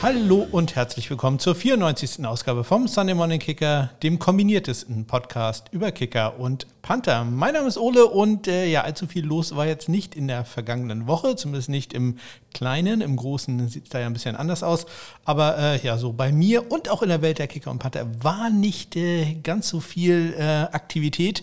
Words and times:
Hallo 0.00 0.46
und 0.52 0.76
herzlich 0.76 1.10
willkommen 1.10 1.40
zur 1.40 1.56
94. 1.56 2.24
Ausgabe 2.24 2.62
vom 2.62 2.86
Sunday 2.86 3.16
Morning 3.16 3.40
Kicker, 3.40 3.90
dem 4.04 4.20
kombiniertesten 4.20 5.06
Podcast 5.06 5.66
über 5.72 5.90
Kicker 5.90 6.38
und 6.38 6.68
Panther. 6.82 7.24
Mein 7.24 7.54
Name 7.54 7.66
ist 7.66 7.78
Ole 7.78 8.06
und 8.06 8.46
äh, 8.46 8.66
ja, 8.66 8.82
allzu 8.82 9.08
viel 9.08 9.26
los 9.26 9.56
war 9.56 9.66
jetzt 9.66 9.88
nicht 9.88 10.14
in 10.14 10.28
der 10.28 10.44
vergangenen 10.44 11.08
Woche, 11.08 11.34
zumindest 11.34 11.68
nicht 11.68 11.94
im 11.94 12.18
Kleinen. 12.54 13.00
Im 13.00 13.16
Großen 13.16 13.68
sieht 13.68 13.84
es 13.84 13.90
da 13.90 13.98
ja 13.98 14.06
ein 14.06 14.12
bisschen 14.12 14.36
anders 14.36 14.62
aus. 14.62 14.86
Aber 15.24 15.58
äh, 15.58 15.80
ja, 15.84 15.98
so 15.98 16.12
bei 16.12 16.30
mir 16.30 16.70
und 16.70 16.88
auch 16.90 17.02
in 17.02 17.08
der 17.08 17.20
Welt 17.20 17.40
der 17.40 17.48
Kicker 17.48 17.72
und 17.72 17.80
Panther 17.80 18.06
war 18.22 18.50
nicht 18.50 18.94
äh, 18.94 19.34
ganz 19.42 19.68
so 19.68 19.80
viel 19.80 20.32
äh, 20.38 20.42
Aktivität. 20.44 21.42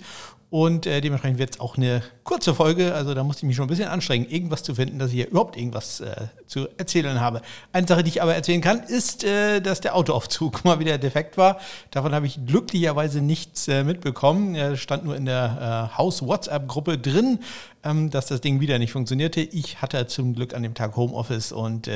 Und 0.49 0.85
äh, 0.85 1.01
dementsprechend 1.01 1.39
wird 1.39 1.55
es 1.55 1.59
auch 1.59 1.75
eine 1.75 2.01
kurze 2.23 2.55
Folge. 2.55 2.93
Also 2.93 3.13
da 3.13 3.25
musste 3.25 3.41
ich 3.41 3.47
mich 3.47 3.57
schon 3.57 3.65
ein 3.65 3.69
bisschen 3.69 3.89
anstrengen, 3.89 4.29
irgendwas 4.29 4.63
zu 4.63 4.75
finden, 4.75 4.99
dass 4.99 5.09
ich 5.09 5.15
hier 5.15 5.27
überhaupt 5.27 5.57
irgendwas 5.57 5.99
äh, 5.99 6.27
zu 6.47 6.67
erzählen 6.77 7.19
habe. 7.19 7.41
Eine 7.73 7.87
Sache, 7.87 8.03
die 8.03 8.09
ich 8.09 8.21
aber 8.21 8.35
erzählen 8.35 8.61
kann, 8.61 8.83
ist, 8.83 9.23
äh, 9.23 9.61
dass 9.61 9.81
der 9.81 9.95
Autoaufzug 9.95 10.63
mal 10.65 10.79
wieder 10.79 10.97
defekt 10.97 11.37
war. 11.37 11.59
Davon 11.91 12.13
habe 12.13 12.27
ich 12.27 12.39
glücklicherweise 12.45 13.21
nichts 13.21 13.67
äh, 13.67 13.83
mitbekommen. 13.83 14.55
Er 14.55 14.77
stand 14.77 15.05
nur 15.05 15.15
in 15.15 15.25
der 15.25 15.89
äh, 15.91 15.97
Haus-WhatsApp-Gruppe 15.97 16.97
drin, 16.97 17.39
ähm, 17.83 18.09
dass 18.09 18.27
das 18.27 18.41
Ding 18.41 18.59
wieder 18.59 18.79
nicht 18.79 18.91
funktionierte. 18.91 19.41
Ich 19.41 19.81
hatte 19.81 20.05
zum 20.07 20.35
Glück 20.35 20.53
an 20.53 20.63
dem 20.63 20.73
Tag 20.73 20.95
Homeoffice 20.95 21.51
und 21.51 21.89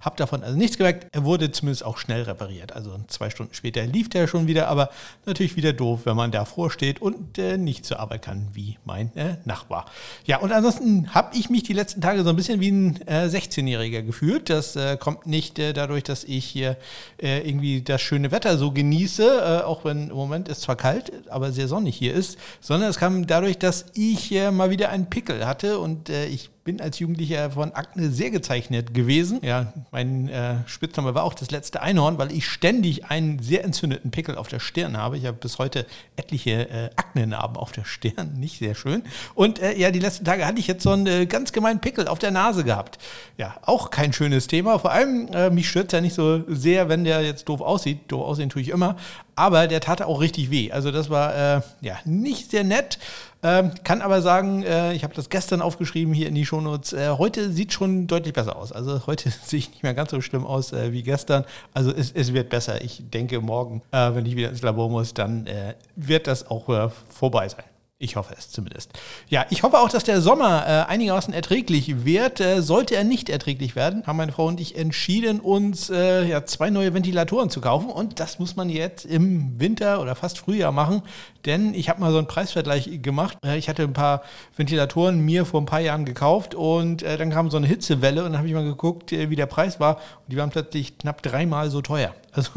habe 0.00 0.16
davon 0.16 0.42
also 0.42 0.56
nichts 0.56 0.78
gemerkt. 0.78 1.06
Er 1.12 1.24
wurde 1.24 1.50
zumindest 1.50 1.84
auch 1.84 1.98
schnell 1.98 2.22
repariert. 2.22 2.72
Also 2.72 2.98
zwei 3.08 3.30
Stunden 3.30 3.54
später 3.54 3.84
lief 3.84 4.08
der 4.08 4.26
schon 4.26 4.46
wieder, 4.46 4.68
aber 4.68 4.90
natürlich 5.26 5.56
wieder 5.56 5.72
doof, 5.72 6.00
wenn 6.04 6.16
man 6.16 6.30
davor 6.30 6.70
steht 6.70 7.00
und 7.00 7.36
nicht 7.58 7.84
zur 7.84 8.00
Arbeit 8.00 8.22
kann, 8.22 8.48
wie 8.52 8.78
mein 8.84 9.10
Nachbar. 9.44 9.86
Ja, 10.24 10.38
und 10.38 10.52
ansonsten 10.52 11.14
habe 11.14 11.36
ich 11.36 11.50
mich 11.50 11.62
die 11.62 11.72
letzten 11.72 12.00
Tage 12.00 12.22
so 12.22 12.30
ein 12.30 12.36
bisschen 12.36 12.60
wie 12.60 12.70
ein 12.70 12.98
16-Jähriger 12.98 13.93
gefühlt. 14.02 14.50
Das 14.50 14.76
äh, 14.76 14.96
kommt 14.96 15.26
nicht 15.26 15.58
äh, 15.58 15.72
dadurch, 15.72 16.02
dass 16.04 16.24
ich 16.24 16.44
hier 16.44 16.76
äh, 17.20 17.46
irgendwie 17.48 17.82
das 17.82 18.00
schöne 18.00 18.30
Wetter 18.30 18.58
so 18.58 18.72
genieße, 18.72 19.66
auch 19.66 19.84
wenn 19.84 20.10
im 20.10 20.16
Moment 20.16 20.48
es 20.48 20.60
zwar 20.60 20.76
kalt, 20.76 21.12
aber 21.28 21.52
sehr 21.52 21.68
sonnig 21.68 21.96
hier 21.96 22.14
ist, 22.14 22.38
sondern 22.60 22.90
es 22.90 22.98
kam 22.98 23.26
dadurch, 23.26 23.58
dass 23.58 23.86
ich 23.94 24.32
mal 24.52 24.70
wieder 24.70 24.90
einen 24.90 25.10
Pickel 25.10 25.46
hatte 25.46 25.78
und 25.78 26.08
ich 26.08 26.50
bin 26.64 26.80
als 26.80 26.98
Jugendlicher 26.98 27.50
von 27.50 27.72
Akne 27.72 28.10
sehr 28.10 28.30
gezeichnet 28.30 28.94
gewesen. 28.94 29.40
Ja, 29.42 29.74
mein 29.92 30.28
äh, 30.30 30.56
Spitzname 30.66 31.14
war 31.14 31.24
auch 31.24 31.34
das 31.34 31.50
letzte 31.50 31.82
Einhorn, 31.82 32.16
weil 32.16 32.32
ich 32.32 32.48
ständig 32.48 33.04
einen 33.04 33.38
sehr 33.38 33.64
entzündeten 33.64 34.10
Pickel 34.10 34.36
auf 34.36 34.48
der 34.48 34.60
Stirn 34.60 34.96
habe. 34.96 35.18
Ich 35.18 35.26
habe 35.26 35.36
bis 35.36 35.58
heute 35.58 35.84
etliche 36.16 36.70
äh, 36.70 36.90
Aknenarben 36.96 37.58
auf 37.58 37.72
der 37.72 37.84
Stirn, 37.84 38.34
nicht 38.38 38.58
sehr 38.58 38.74
schön. 38.74 39.02
Und 39.34 39.58
äh, 39.58 39.76
ja, 39.78 39.90
die 39.90 39.98
letzten 39.98 40.24
Tage 40.24 40.46
hatte 40.46 40.58
ich 40.58 40.66
jetzt 40.66 40.82
so 40.82 40.90
einen 40.90 41.06
äh, 41.06 41.26
ganz 41.26 41.52
gemeinen 41.52 41.80
Pickel 41.80 42.08
auf 42.08 42.18
der 42.18 42.30
Nase 42.30 42.64
gehabt. 42.64 42.98
Ja, 43.36 43.56
auch 43.62 43.90
kein 43.90 44.14
schönes 44.14 44.46
Thema. 44.46 44.78
Vor 44.78 44.90
allem, 44.90 45.28
äh, 45.34 45.50
mich 45.50 45.68
stört 45.68 45.88
es 45.88 45.92
ja 45.92 46.00
nicht 46.00 46.14
so 46.14 46.44
sehr, 46.48 46.88
wenn 46.88 47.04
der 47.04 47.22
jetzt 47.22 47.46
doof 47.46 47.60
aussieht. 47.60 48.00
Doof 48.08 48.24
aussehen 48.24 48.48
tue 48.48 48.62
ich 48.62 48.70
immer. 48.70 48.96
Aber 49.36 49.66
der 49.66 49.80
tat 49.80 50.02
auch 50.02 50.20
richtig 50.20 50.50
weh. 50.50 50.70
Also 50.70 50.90
das 50.90 51.10
war 51.10 51.34
äh, 51.34 51.60
ja 51.80 51.96
nicht 52.04 52.50
sehr 52.50 52.64
nett. 52.64 52.98
Ähm, 53.42 53.72
kann 53.84 54.00
aber 54.00 54.22
sagen, 54.22 54.62
äh, 54.62 54.94
ich 54.94 55.04
habe 55.04 55.14
das 55.14 55.28
gestern 55.28 55.60
aufgeschrieben 55.60 56.14
hier 56.14 56.28
in 56.28 56.34
die 56.34 56.46
Shownotes. 56.46 56.92
Äh, 56.92 57.10
heute 57.18 57.52
sieht 57.52 57.72
schon 57.72 58.06
deutlich 58.06 58.32
besser 58.32 58.56
aus. 58.56 58.72
Also 58.72 59.06
heute 59.06 59.30
sehe 59.44 59.58
ich 59.58 59.70
nicht 59.70 59.82
mehr 59.82 59.94
ganz 59.94 60.12
so 60.12 60.20
schlimm 60.20 60.46
aus 60.46 60.72
äh, 60.72 60.92
wie 60.92 61.02
gestern. 61.02 61.44
Also 61.74 61.92
es, 61.92 62.12
es, 62.12 62.32
wird 62.32 62.48
besser. 62.48 62.82
Ich 62.82 63.02
denke, 63.10 63.40
morgen, 63.40 63.82
äh, 63.92 64.14
wenn 64.14 64.24
ich 64.24 64.36
wieder 64.36 64.48
ins 64.48 64.62
Labor 64.62 64.88
muss, 64.88 65.12
dann 65.12 65.46
äh, 65.46 65.74
wird 65.96 66.26
das 66.26 66.50
auch 66.50 66.68
äh, 66.68 66.88
vorbei 67.08 67.48
sein. 67.48 67.64
Ich 67.98 68.16
hoffe 68.16 68.34
es 68.36 68.50
zumindest. 68.50 68.90
Ja, 69.28 69.46
ich 69.50 69.62
hoffe 69.62 69.78
auch, 69.78 69.88
dass 69.88 70.02
der 70.02 70.20
Sommer 70.20 70.66
äh, 70.66 70.90
einigermaßen 70.90 71.32
erträglich 71.32 72.04
wird. 72.04 72.40
Äh, 72.40 72.60
sollte 72.60 72.96
er 72.96 73.04
nicht 73.04 73.28
erträglich 73.28 73.76
werden, 73.76 74.04
haben 74.04 74.16
meine 74.16 74.32
Frau 74.32 74.46
und 74.46 74.58
ich 74.58 74.76
entschieden, 74.76 75.38
uns 75.38 75.90
äh, 75.90 76.26
ja, 76.26 76.44
zwei 76.44 76.70
neue 76.70 76.92
Ventilatoren 76.92 77.50
zu 77.50 77.60
kaufen. 77.60 77.88
Und 77.90 78.18
das 78.18 78.40
muss 78.40 78.56
man 78.56 78.68
jetzt 78.68 79.04
im 79.04 79.60
Winter 79.60 80.00
oder 80.00 80.16
fast 80.16 80.38
Frühjahr 80.38 80.72
machen. 80.72 81.02
Denn 81.46 81.74
ich 81.74 81.88
habe 81.88 82.00
mal 82.00 82.10
so 82.10 82.18
einen 82.18 82.26
Preisvergleich 82.26 83.02
gemacht. 83.02 83.36
Äh, 83.44 83.58
ich 83.58 83.68
hatte 83.68 83.82
ein 83.82 83.92
paar 83.92 84.22
Ventilatoren 84.56 85.20
mir 85.20 85.44
vor 85.44 85.60
ein 85.60 85.66
paar 85.66 85.80
Jahren 85.80 86.04
gekauft 86.04 86.54
und 86.54 87.02
äh, 87.02 87.18
dann 87.18 87.30
kam 87.30 87.50
so 87.50 87.56
eine 87.56 87.66
Hitzewelle 87.66 88.24
und 88.24 88.32
dann 88.32 88.38
habe 88.38 88.48
ich 88.48 88.54
mal 88.54 88.64
geguckt, 88.64 89.12
äh, 89.12 89.28
wie 89.28 89.36
der 89.36 89.46
Preis 89.46 89.78
war. 89.80 89.96
Und 89.96 90.32
die 90.32 90.36
waren 90.36 90.50
plötzlich 90.50 90.96
knapp 90.98 91.22
dreimal 91.22 91.70
so 91.70 91.82
teuer. 91.82 92.14
Also 92.34 92.50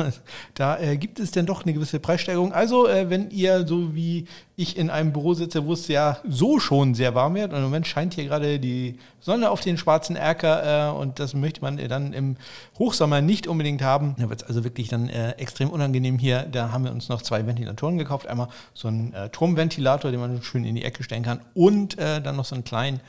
da 0.56 0.96
gibt 0.96 1.20
es 1.20 1.30
denn 1.30 1.46
doch 1.46 1.64
eine 1.64 1.72
gewisse 1.72 2.00
Preissteigerung. 2.00 2.52
Also 2.52 2.88
wenn 2.88 3.30
ihr 3.30 3.68
so 3.68 3.94
wie 3.94 4.26
ich 4.56 4.76
in 4.76 4.90
einem 4.90 5.14
Büro 5.14 5.36
sitze, 5.36 5.68
wo 5.68 5.74
es 5.74 5.88
ja 5.88 6.18
so 6.28 6.60
schon 6.60 6.96
sehr 6.96 7.14
warm 7.14 7.36
wird 7.36 7.52
und 7.52 7.58
im 7.58 7.66
Moment 7.66 7.86
scheint 7.86 8.16
hier 8.16 8.24
gerade 8.26 8.58
die 8.58 8.98
Sonne 9.20 9.52
auf 9.52 9.62
den 9.62 9.78
schwarzen 9.78 10.16
Erker 10.16 10.96
und 10.96 11.20
das 11.20 11.36
möchte 11.36 11.62
man 11.62 11.78
dann 11.78 12.12
im 12.14 12.38
Hochsommer 12.80 13.22
nicht 13.22 13.46
unbedingt 13.46 13.84
haben. 13.84 14.16
Da 14.18 14.32
wird 14.32 14.42
es 14.42 14.48
also 14.48 14.64
wirklich 14.64 14.88
dann 14.88 15.10
extrem 15.10 15.70
unangenehm 15.70 16.18
hier. 16.18 16.48
Da 16.52 16.72
haben 16.72 16.84
wir 16.84 16.92
uns 16.92 17.08
noch 17.08 17.22
zwei 17.22 17.46
Ventilatoren 17.46 18.00
gekauft. 18.00 18.26
Einmal 18.26 18.48
so 18.78 18.88
einen 18.88 19.14
äh, 19.14 19.30
Turmventilator, 19.30 20.12
den 20.12 20.20
man 20.20 20.44
schön 20.44 20.64
in 20.64 20.76
die 20.76 20.84
Ecke 20.84 21.04
stellen 21.04 21.24
kann 21.24 21.42
und 21.56 21.98
äh, 21.98 22.22
dann 22.22 22.36
noch 22.36 22.46
so 22.46 22.54
einen 22.54 22.64
kleinen, 22.64 23.00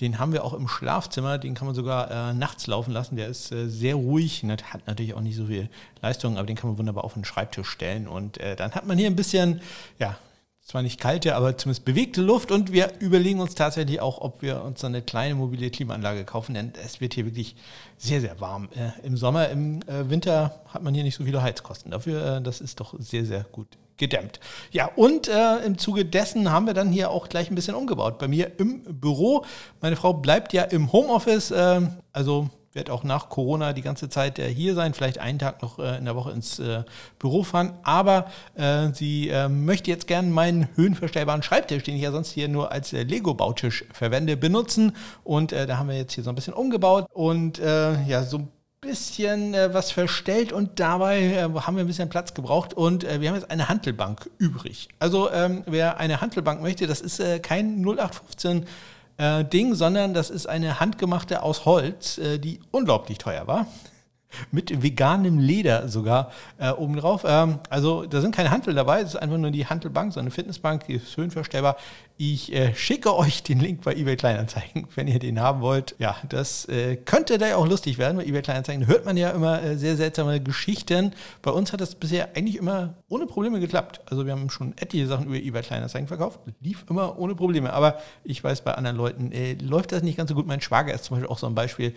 den 0.00 0.18
haben 0.18 0.32
wir 0.32 0.44
auch 0.44 0.54
im 0.54 0.68
Schlafzimmer. 0.68 1.38
Den 1.38 1.54
kann 1.54 1.66
man 1.66 1.74
sogar 1.74 2.32
nachts 2.32 2.66
laufen 2.66 2.92
lassen. 2.92 3.16
Der 3.16 3.28
ist 3.28 3.48
sehr 3.48 3.94
ruhig, 3.96 4.44
hat 4.44 4.86
natürlich 4.86 5.14
auch 5.14 5.20
nicht 5.20 5.36
so 5.36 5.46
viel 5.46 5.68
Leistung 6.00 6.38
aber 6.38 6.46
den 6.46 6.56
kann 6.56 6.70
man 6.70 6.78
wunderbar 6.78 7.04
auf 7.04 7.14
den 7.14 7.24
Schreibtisch 7.24 7.68
stellen. 7.68 8.08
Und 8.08 8.38
äh, 8.38 8.56
dann 8.56 8.72
hat 8.72 8.86
man 8.86 8.96
hier 8.96 9.08
ein 9.08 9.16
bisschen, 9.16 9.60
ja, 9.98 10.16
zwar 10.62 10.82
nicht 10.82 11.00
kalte, 11.00 11.34
aber 11.34 11.56
zumindest 11.56 11.84
bewegte 11.84 12.20
Luft. 12.20 12.50
Und 12.50 12.72
wir 12.72 12.92
überlegen 13.00 13.40
uns 13.40 13.54
tatsächlich 13.54 14.00
auch, 14.00 14.20
ob 14.20 14.42
wir 14.42 14.62
uns 14.62 14.84
eine 14.84 15.02
kleine 15.02 15.34
mobile 15.34 15.70
Klimaanlage 15.70 16.24
kaufen, 16.24 16.54
denn 16.54 16.72
es 16.84 17.00
wird 17.00 17.14
hier 17.14 17.24
wirklich 17.24 17.56
sehr, 17.96 18.20
sehr 18.20 18.40
warm. 18.40 18.68
Äh, 18.74 19.06
Im 19.06 19.16
Sommer, 19.16 19.48
im 19.48 19.80
äh, 19.82 20.08
Winter 20.08 20.60
hat 20.68 20.82
man 20.82 20.94
hier 20.94 21.04
nicht 21.04 21.16
so 21.16 21.24
viele 21.24 21.42
Heizkosten. 21.42 21.90
Dafür, 21.90 22.36
äh, 22.36 22.42
das 22.42 22.60
ist 22.60 22.80
doch 22.80 22.94
sehr, 22.98 23.24
sehr 23.24 23.44
gut 23.44 23.68
gedämmt. 23.98 24.40
Ja, 24.70 24.90
und 24.96 25.28
äh, 25.28 25.58
im 25.58 25.76
Zuge 25.76 26.04
dessen 26.04 26.50
haben 26.50 26.66
wir 26.66 26.74
dann 26.74 26.90
hier 26.90 27.10
auch 27.10 27.28
gleich 27.28 27.50
ein 27.50 27.54
bisschen 27.54 27.74
umgebaut. 27.74 28.18
Bei 28.18 28.28
mir 28.28 28.52
im 28.58 28.82
Büro. 28.84 29.44
Meine 29.80 29.96
Frau 29.96 30.14
bleibt 30.14 30.52
ja 30.52 30.62
im 30.62 30.92
Homeoffice, 30.92 31.50
äh, 31.50 31.80
also 32.12 32.48
werde 32.72 32.92
auch 32.92 33.02
nach 33.02 33.28
Corona 33.28 33.72
die 33.72 33.82
ganze 33.82 34.08
Zeit 34.08 34.38
äh, 34.38 34.48
hier 34.48 34.74
sein, 34.74 34.94
vielleicht 34.94 35.18
einen 35.18 35.38
Tag 35.38 35.62
noch 35.62 35.78
äh, 35.78 35.96
in 35.98 36.04
der 36.04 36.14
Woche 36.14 36.30
ins 36.30 36.58
äh, 36.58 36.84
Büro 37.18 37.42
fahren. 37.42 37.74
Aber 37.82 38.26
äh, 38.54 38.92
sie 38.92 39.28
äh, 39.28 39.48
möchte 39.48 39.90
jetzt 39.90 40.06
gerne 40.06 40.28
meinen 40.28 40.68
höhenverstellbaren 40.76 41.42
Schreibtisch, 41.42 41.82
den 41.82 41.96
ich 41.96 42.02
ja 42.02 42.12
sonst 42.12 42.30
hier 42.30 42.48
nur 42.48 42.70
als 42.70 42.92
Lego-Bautisch 42.92 43.84
verwende, 43.92 44.36
benutzen. 44.36 44.94
Und 45.24 45.52
da 45.52 45.78
haben 45.78 45.88
wir 45.88 45.96
jetzt 45.96 46.12
hier 46.12 46.24
so 46.24 46.30
ein 46.30 46.34
bisschen 46.36 46.54
umgebaut 46.54 47.06
und 47.12 47.58
ja, 47.58 48.22
so 48.22 48.38
ein 48.38 48.48
bisschen 48.80 49.54
äh, 49.54 49.74
was 49.74 49.90
verstellt 49.90 50.52
und 50.52 50.78
dabei 50.80 51.22
äh, 51.22 51.42
haben 51.42 51.76
wir 51.76 51.84
ein 51.84 51.86
bisschen 51.86 52.08
Platz 52.08 52.34
gebraucht 52.34 52.74
und 52.74 53.04
äh, 53.04 53.20
wir 53.20 53.28
haben 53.28 53.36
jetzt 53.36 53.50
eine 53.50 53.68
Handelbank 53.68 54.30
übrig. 54.38 54.88
Also 54.98 55.30
ähm, 55.30 55.62
wer 55.66 55.98
eine 55.98 56.20
Handelbank 56.20 56.62
möchte, 56.62 56.86
das 56.86 57.00
ist 57.00 57.20
kein 57.42 57.82
0815 57.84 58.66
äh, 59.18 59.44
Ding, 59.44 59.74
sondern 59.74 60.14
das 60.14 60.30
ist 60.30 60.46
eine 60.46 60.80
handgemachte 60.80 61.42
aus 61.42 61.64
Holz, 61.64 62.18
äh, 62.18 62.38
die 62.38 62.60
unglaublich 62.70 63.18
teuer 63.18 63.46
war 63.46 63.66
mit 64.50 64.82
veganem 64.82 65.38
Leder 65.38 65.88
sogar 65.88 66.30
äh, 66.58 66.70
obendrauf. 66.70 67.24
Ähm, 67.26 67.58
also 67.70 68.06
da 68.06 68.20
sind 68.20 68.34
keine 68.34 68.50
Hantel 68.50 68.74
dabei, 68.74 69.00
es 69.00 69.10
ist 69.10 69.16
einfach 69.16 69.38
nur 69.38 69.50
die 69.50 69.66
Hantelbank, 69.66 70.12
so 70.12 70.20
eine 70.20 70.30
Fitnessbank, 70.30 70.86
die 70.86 70.94
ist 70.94 71.16
höhenverstellbar. 71.16 71.76
Ich 72.20 72.52
äh, 72.52 72.74
schicke 72.74 73.16
euch 73.16 73.44
den 73.44 73.60
Link 73.60 73.82
bei 73.84 73.94
eBay 73.94 74.16
Kleinanzeigen, 74.16 74.88
wenn 74.96 75.06
ihr 75.06 75.20
den 75.20 75.40
haben 75.40 75.60
wollt. 75.60 75.94
Ja, 75.98 76.16
das 76.28 76.64
äh, 76.68 76.96
könnte 76.96 77.38
da 77.38 77.46
ja 77.46 77.56
auch 77.56 77.66
lustig 77.66 77.96
werden. 77.96 78.16
Bei 78.16 78.24
eBay 78.24 78.42
Kleinanzeigen 78.42 78.86
hört 78.86 79.04
man 79.04 79.16
ja 79.16 79.30
immer 79.30 79.62
äh, 79.62 79.76
sehr 79.76 79.96
seltsame 79.96 80.40
Geschichten. 80.40 81.12
Bei 81.42 81.52
uns 81.52 81.72
hat 81.72 81.80
das 81.80 81.94
bisher 81.94 82.36
eigentlich 82.36 82.56
immer 82.56 82.94
ohne 83.08 83.26
Probleme 83.26 83.60
geklappt. 83.60 84.00
Also 84.06 84.26
wir 84.26 84.32
haben 84.32 84.50
schon 84.50 84.76
etliche 84.78 85.06
Sachen 85.06 85.26
über 85.26 85.36
eBay 85.36 85.62
Kleinanzeigen 85.62 86.08
verkauft. 86.08 86.40
Lief 86.60 86.84
immer 86.90 87.18
ohne 87.18 87.36
Probleme. 87.36 87.72
Aber 87.72 87.98
ich 88.24 88.42
weiß, 88.42 88.62
bei 88.62 88.74
anderen 88.74 88.96
Leuten 88.96 89.30
äh, 89.30 89.54
läuft 89.54 89.92
das 89.92 90.02
nicht 90.02 90.16
ganz 90.16 90.28
so 90.28 90.34
gut. 90.34 90.46
Mein 90.46 90.60
Schwager 90.60 90.92
ist 90.92 91.04
zum 91.04 91.16
Beispiel 91.16 91.32
auch 91.32 91.38
so 91.38 91.46
ein 91.46 91.54
Beispiel 91.54 91.94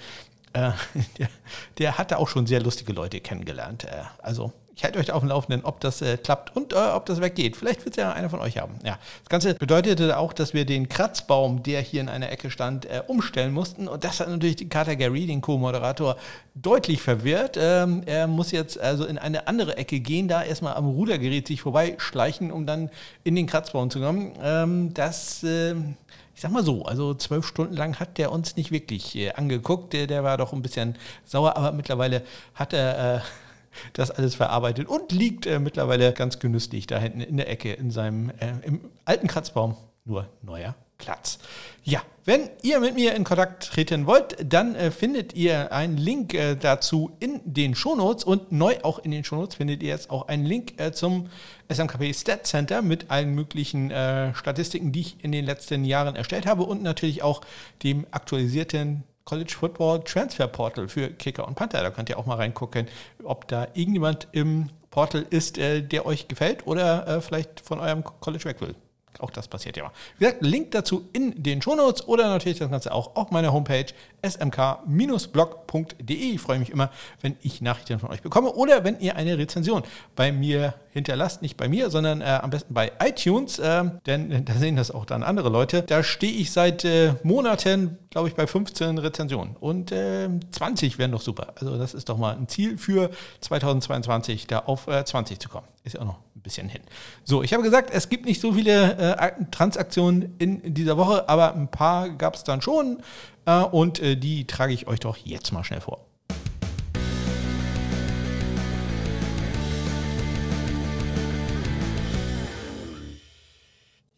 äh, 0.54 0.72
der, 1.18 1.30
der, 1.78 1.98
hatte 1.98 2.18
auch 2.18 2.28
schon 2.28 2.46
sehr 2.46 2.62
lustige 2.62 2.94
Leute 2.94 3.20
kennengelernt. 3.20 3.86
Äh, 3.86 4.04
also 4.22 4.52
ich 4.82 4.86
halte 4.86 4.98
euch 4.98 5.12
auf 5.12 5.20
dem 5.20 5.30
Laufenden, 5.30 5.64
ob 5.64 5.80
das 5.80 6.02
äh, 6.02 6.18
klappt 6.18 6.56
und 6.56 6.74
äh, 6.74 6.76
ob 6.76 7.06
das 7.06 7.22
weggeht. 7.22 7.56
Vielleicht 7.56 7.86
wird 7.86 7.98
es 7.98 8.02
ja 8.02 8.14
einer 8.14 8.32
von 8.32 8.40
euch 8.40 8.58
haben. 8.58 8.80
Ja. 8.84 8.98
Das 9.20 9.30
Ganze 9.30 9.54
bedeutete 9.54 10.18
auch, 10.18 10.34
dass 10.34 10.56
wir 10.56 10.66
den 10.66 10.90
Kratzbaum, 10.90 11.62
der 11.62 11.82
hier 11.82 12.02
in 12.02 12.10
einer 12.10 12.32
Ecke 12.32 12.50
stand, 12.50 12.86
äh, 12.86 13.04
umstellen 13.06 13.54
mussten. 13.54 13.88
Und 13.88 14.04
das 14.04 14.20
hat 14.20 14.30
natürlich 14.30 14.56
den 14.56 14.70
Carter 14.70 14.96
Gary, 14.96 15.28
den 15.28 15.42
Co-Moderator, 15.42 16.16
deutlich 16.56 17.02
verwirrt. 17.02 17.58
Ähm, 17.62 18.02
er 18.06 18.26
muss 18.26 18.52
jetzt 18.52 18.80
also 18.80 19.06
in 19.06 19.20
eine 19.20 19.48
andere 19.48 19.78
Ecke 19.78 20.00
gehen, 20.00 20.28
da 20.28 20.42
erstmal 20.42 20.74
am 20.74 20.88
Rudergerät 20.88 21.48
sich 21.48 21.62
vorbeischleichen, 21.62 22.52
um 22.52 22.66
dann 22.66 22.90
in 23.24 23.36
den 23.36 23.46
Kratzbaum 23.46 23.92
zu 23.92 24.00
kommen. 24.00 24.34
Ähm, 24.42 24.94
das 24.96 25.44
ähm, 25.44 25.96
ich 26.36 26.42
sag 26.42 26.52
mal 26.52 26.64
so, 26.64 26.86
also 26.86 27.14
zwölf 27.14 27.46
Stunden 27.46 27.76
lang 27.76 28.00
hat 28.00 28.18
der 28.18 28.32
uns 28.32 28.56
nicht 28.56 28.72
wirklich 28.72 29.16
äh, 29.16 29.32
angeguckt. 29.32 29.94
Der, 29.94 30.08
der 30.08 30.24
war 30.24 30.38
doch 30.38 30.54
ein 30.54 30.62
bisschen 30.62 30.96
sauer, 31.26 31.58
aber 31.58 31.72
mittlerweile 31.72 32.24
hat 32.56 32.74
er 32.74 33.16
äh, 33.16 33.20
das 33.94 34.12
alles 34.12 34.36
verarbeitet 34.36 34.88
und 34.88 35.12
liegt 35.12 35.46
äh, 35.46 35.60
mittlerweile 35.60 36.14
ganz 36.14 36.40
genüsslich 36.40 36.88
da 36.88 36.98
hinten 36.98 37.22
in 37.22 37.38
der 37.38 37.50
Ecke 37.50 37.74
in 37.74 37.92
seinem 37.92 38.30
äh, 38.40 38.54
im 38.64 38.82
alten 39.06 39.28
Kratzbaum. 39.28 39.76
Nur 40.04 40.28
neuer 40.42 40.76
Platz. 41.02 41.40
Ja, 41.84 42.02
wenn 42.26 42.50
ihr 42.62 42.80
mit 42.80 42.94
mir 42.94 43.16
in 43.16 43.24
Kontakt 43.24 43.74
treten 43.74 44.06
wollt, 44.06 44.38
dann 44.44 44.76
äh, 44.76 44.92
findet 44.92 45.34
ihr 45.34 45.72
einen 45.72 45.98
Link 45.98 46.36
äh, 46.36 46.56
dazu 46.56 47.12
in 47.20 47.42
den 47.44 47.74
Shownotes 47.74 48.24
und 48.24 48.52
neu 48.52 48.78
auch 48.84 49.00
in 49.00 49.10
den 49.10 49.24
Shownotes 49.24 49.56
findet 49.56 49.82
ihr 49.82 49.90
jetzt 49.90 50.12
auch 50.12 50.28
einen 50.28 50.46
Link 50.46 50.80
äh, 50.80 50.92
zum 50.92 51.30
SMKP 51.74 52.14
Stat 52.14 52.46
Center 52.46 52.84
mit 52.84 53.10
allen 53.10 53.34
möglichen 53.34 53.90
äh, 53.90 54.36
Statistiken, 54.36 54.92
die 54.92 55.02
ich 55.02 55.24
in 55.24 55.32
den 55.32 55.46
letzten 55.46 55.84
Jahren 55.84 56.16
erstellt 56.16 56.46
habe 56.46 56.62
und 56.64 56.84
natürlich 56.84 57.24
auch 57.24 57.42
dem 57.82 58.06
aktualisierten 58.12 59.04
College 59.26 59.54
Football 59.58 60.04
Transfer 60.04 60.48
Portal 60.48 60.88
für 60.88 61.10
Kicker 61.10 61.48
und 61.48 61.56
Panther. 61.56 61.82
Da 61.82 61.90
könnt 61.90 62.10
ihr 62.10 62.20
auch 62.20 62.28
mal 62.28 62.36
reingucken, 62.36 62.88
ob 63.24 63.48
da 63.48 63.68
irgendjemand 63.74 64.28
im 64.34 64.70
Portal 64.92 65.26
ist, 65.32 65.58
äh, 65.58 65.82
der 65.82 66.06
euch 66.06 66.28
gefällt 66.28 66.68
oder 66.68 67.08
äh, 67.08 67.22
vielleicht 67.22 67.62
von 67.62 67.80
eurem 67.80 68.04
College 68.04 68.46
weg 68.46 68.62
will. 68.62 68.76
Auch 69.22 69.30
das 69.30 69.48
passiert 69.48 69.78
ja 69.78 69.84
mal. 69.84 69.92
Wie 70.18 70.26
gesagt, 70.26 70.42
Link 70.44 70.72
dazu 70.72 71.08
in 71.14 71.42
den 71.42 71.62
Shownotes 71.62 72.08
oder 72.08 72.28
natürlich 72.30 72.60
das 72.60 72.70
Ganze 72.70 72.92
auch 72.92 73.16
auf 73.16 73.32
meiner 73.32 73.54
Homepage 73.54 73.86
smk-blog.de. 74.24 76.16
Ich 76.16 76.42
freue 76.42 76.60
mich 76.60 76.70
immer, 76.70 76.92
wenn 77.22 77.36
ich 77.42 77.62
Nachrichten 77.62 78.00
von 78.00 78.10
euch 78.10 78.22
bekomme 78.22 78.52
oder 78.52 78.84
wenn 78.84 79.00
ihr 79.00 79.16
eine 79.16 79.38
Rezension 79.38 79.84
bei 80.16 80.32
mir 80.32 80.74
hinterlasst. 80.94 81.42
Nicht 81.42 81.58
bei 81.58 81.68
mir, 81.68 81.90
sondern 81.90 82.22
äh, 82.22 82.40
am 82.42 82.50
besten 82.50 82.74
bei 82.74 82.92
iTunes, 83.00 83.60
äh, 83.60 83.84
denn 84.06 84.46
da 84.46 84.54
sehen 84.54 84.76
das 84.76 84.92
auch 84.92 85.06
dann 85.06 85.24
andere 85.24 85.50
Leute. 85.50 85.82
Da 85.84 86.04
stehe 86.04 86.34
ich 86.34 86.52
seit 86.52 86.86
äh, 86.86 87.14
Monaten, 87.24 87.98
glaube 88.10 88.28
ich, 88.28 88.36
bei 88.36 88.48
15 88.48 88.98
Rezensionen 88.98 89.56
und 89.60 89.90
20 89.90 90.94
ähm, 90.94 91.00
wären 91.00 91.12
doch 91.12 91.22
super. 91.22 91.54
Also 91.56 91.78
das 91.78 91.94
ist 91.94 92.10
doch 92.10 92.18
mal 92.18 92.36
ein 92.36 92.48
Ziel 92.48 92.78
für 92.78 93.10
2022, 93.42 94.48
da 94.48 94.60
auf 94.60 94.86
20 94.86 95.36
äh, 95.36 95.40
zu 95.40 95.50
kommen. 95.50 95.68
Ist 95.84 95.94
ja 95.94 96.02
auch 96.02 96.06
noch 96.06 96.20
ein 96.36 96.42
bisschen 96.42 96.70
hin. 96.70 96.82
So, 97.24 97.42
ich 97.42 97.54
habe 97.54 97.64
gesagt, 97.64 97.90
es 97.92 98.10
gibt 98.10 98.26
nicht 98.26 98.42
so 98.42 98.54
viele 98.54 99.11
äh, 99.20 99.32
Transaktionen 99.52 100.36
in 100.38 100.74
dieser 100.74 100.98
Woche, 100.98 101.28
aber 101.28 101.54
ein 101.54 101.70
paar 101.70 102.10
gab 102.10 102.36
es 102.36 102.44
dann 102.44 102.62
schon 102.62 103.02
äh, 103.46 103.62
und 103.62 104.00
äh, 104.00 104.16
die 104.16 104.46
trage 104.46 104.74
ich 104.74 104.88
euch 104.88 105.00
doch 105.00 105.18
jetzt 105.18 105.52
mal 105.52 105.64
schnell 105.64 105.82
vor. 105.82 106.06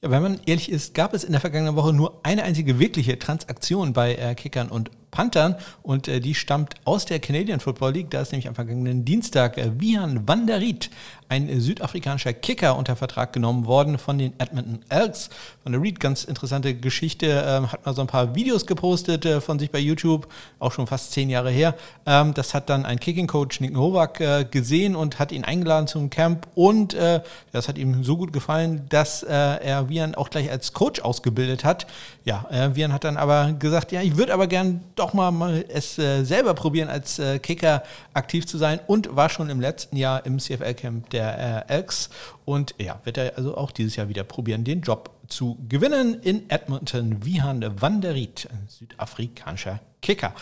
Wenn 0.01 0.21
man 0.21 0.41
ehrlich 0.45 0.69
ist, 0.69 0.93
gab 0.93 1.13
es 1.13 1.23
in 1.23 1.31
der 1.31 1.39
vergangenen 1.39 1.77
Woche 1.77 1.93
nur 1.93 2.19
eine 2.23 2.43
einzige 2.43 2.77
wirkliche 2.77 3.17
Transaktion 3.17 3.93
bei 3.93 4.35
Kickern 4.35 4.67
und 4.67 4.91
Panthern 5.13 5.55
und 5.83 6.07
äh, 6.07 6.19
die 6.19 6.35
stammt 6.35 6.73
aus 6.83 7.05
der 7.05 7.19
Canadian 7.19 7.59
Football 7.59 7.93
League. 7.93 8.09
Da 8.09 8.21
ist 8.21 8.31
nämlich 8.31 8.47
am 8.47 8.55
vergangenen 8.55 9.05
Dienstag 9.05 9.57
äh, 9.57 9.71
Vian 9.79 10.27
van 10.27 10.47
der 10.47 10.59
Riet, 10.59 10.89
ein 11.29 11.49
äh, 11.49 11.59
südafrikanischer 11.59 12.33
Kicker, 12.33 12.75
unter 12.77 12.95
Vertrag 12.95 13.33
genommen 13.33 13.65
worden 13.65 13.97
von 13.97 14.17
den 14.17 14.33
Edmonton 14.39 14.79
Elks. 14.89 15.29
Van 15.63 15.73
der 15.73 15.81
Riet, 15.81 15.99
ganz 15.99 16.23
interessante 16.23 16.75
Geschichte, 16.75 17.43
ähm, 17.45 17.71
hat 17.71 17.85
mal 17.85 17.93
so 17.93 18.01
ein 18.01 18.07
paar 18.07 18.35
Videos 18.35 18.65
gepostet 18.65 19.25
äh, 19.25 19.41
von 19.41 19.59
sich 19.59 19.71
bei 19.71 19.79
YouTube, 19.79 20.27
auch 20.59 20.71
schon 20.71 20.87
fast 20.87 21.11
zehn 21.11 21.29
Jahre 21.29 21.51
her. 21.51 21.75
Ähm, 22.05 22.33
das 22.33 22.53
hat 22.53 22.69
dann 22.69 22.85
ein 22.85 22.99
Kicking-Coach, 22.99 23.59
Nick 23.59 23.73
Nowak, 23.73 24.19
äh, 24.19 24.45
gesehen 24.49 24.95
und 24.95 25.19
hat 25.19 25.31
ihn 25.31 25.43
eingeladen 25.43 25.87
zum 25.87 26.09
Camp 26.09 26.47
und 26.55 26.93
äh, 26.93 27.21
das 27.51 27.67
hat 27.67 27.77
ihm 27.77 28.03
so 28.03 28.17
gut 28.17 28.33
gefallen, 28.33 28.85
dass 28.89 29.23
er 29.23 29.89
Vian 29.89 30.15
auch 30.15 30.29
gleich 30.29 30.49
als 30.49 30.73
Coach 30.73 31.01
ausgebildet 31.01 31.63
hat. 31.63 31.87
Ja, 32.25 32.45
Vian 32.73 32.93
hat 32.93 33.03
dann 33.03 33.17
aber 33.17 33.53
gesagt, 33.53 33.91
ja, 33.91 34.01
ich 34.01 34.17
würde 34.17 34.33
aber 34.33 34.47
gern 34.47 34.81
doch 34.95 35.02
doch 35.03 35.13
mal, 35.13 35.31
mal 35.31 35.65
es 35.67 35.97
äh, 35.99 36.23
selber 36.23 36.53
probieren, 36.53 36.89
als 36.89 37.19
äh, 37.19 37.39
Kicker 37.39 37.83
aktiv 38.13 38.47
zu 38.47 38.57
sein 38.57 38.79
und 38.87 39.15
war 39.15 39.29
schon 39.29 39.49
im 39.49 39.59
letzten 39.59 39.97
Jahr 39.97 40.25
im 40.25 40.39
CFL-Camp 40.39 41.09
der 41.09 41.67
äh, 41.69 41.73
Elks 41.73 42.09
und 42.45 42.73
ja, 42.79 42.99
wird 43.03 43.17
er 43.17 43.37
also 43.37 43.57
auch 43.57 43.71
dieses 43.71 43.97
Jahr 43.97 44.07
wieder 44.07 44.23
probieren, 44.23 44.63
den 44.63 44.81
Job 44.81 45.11
zu 45.27 45.57
gewinnen 45.67 46.21
in 46.21 46.49
Edmonton. 46.49 47.25
Wihan 47.25 47.81
van 47.81 47.99
der 47.99 48.15
Riet, 48.15 48.47
ein 48.51 48.67
südafrikanischer 48.69 49.79
Kicker. 50.01 50.33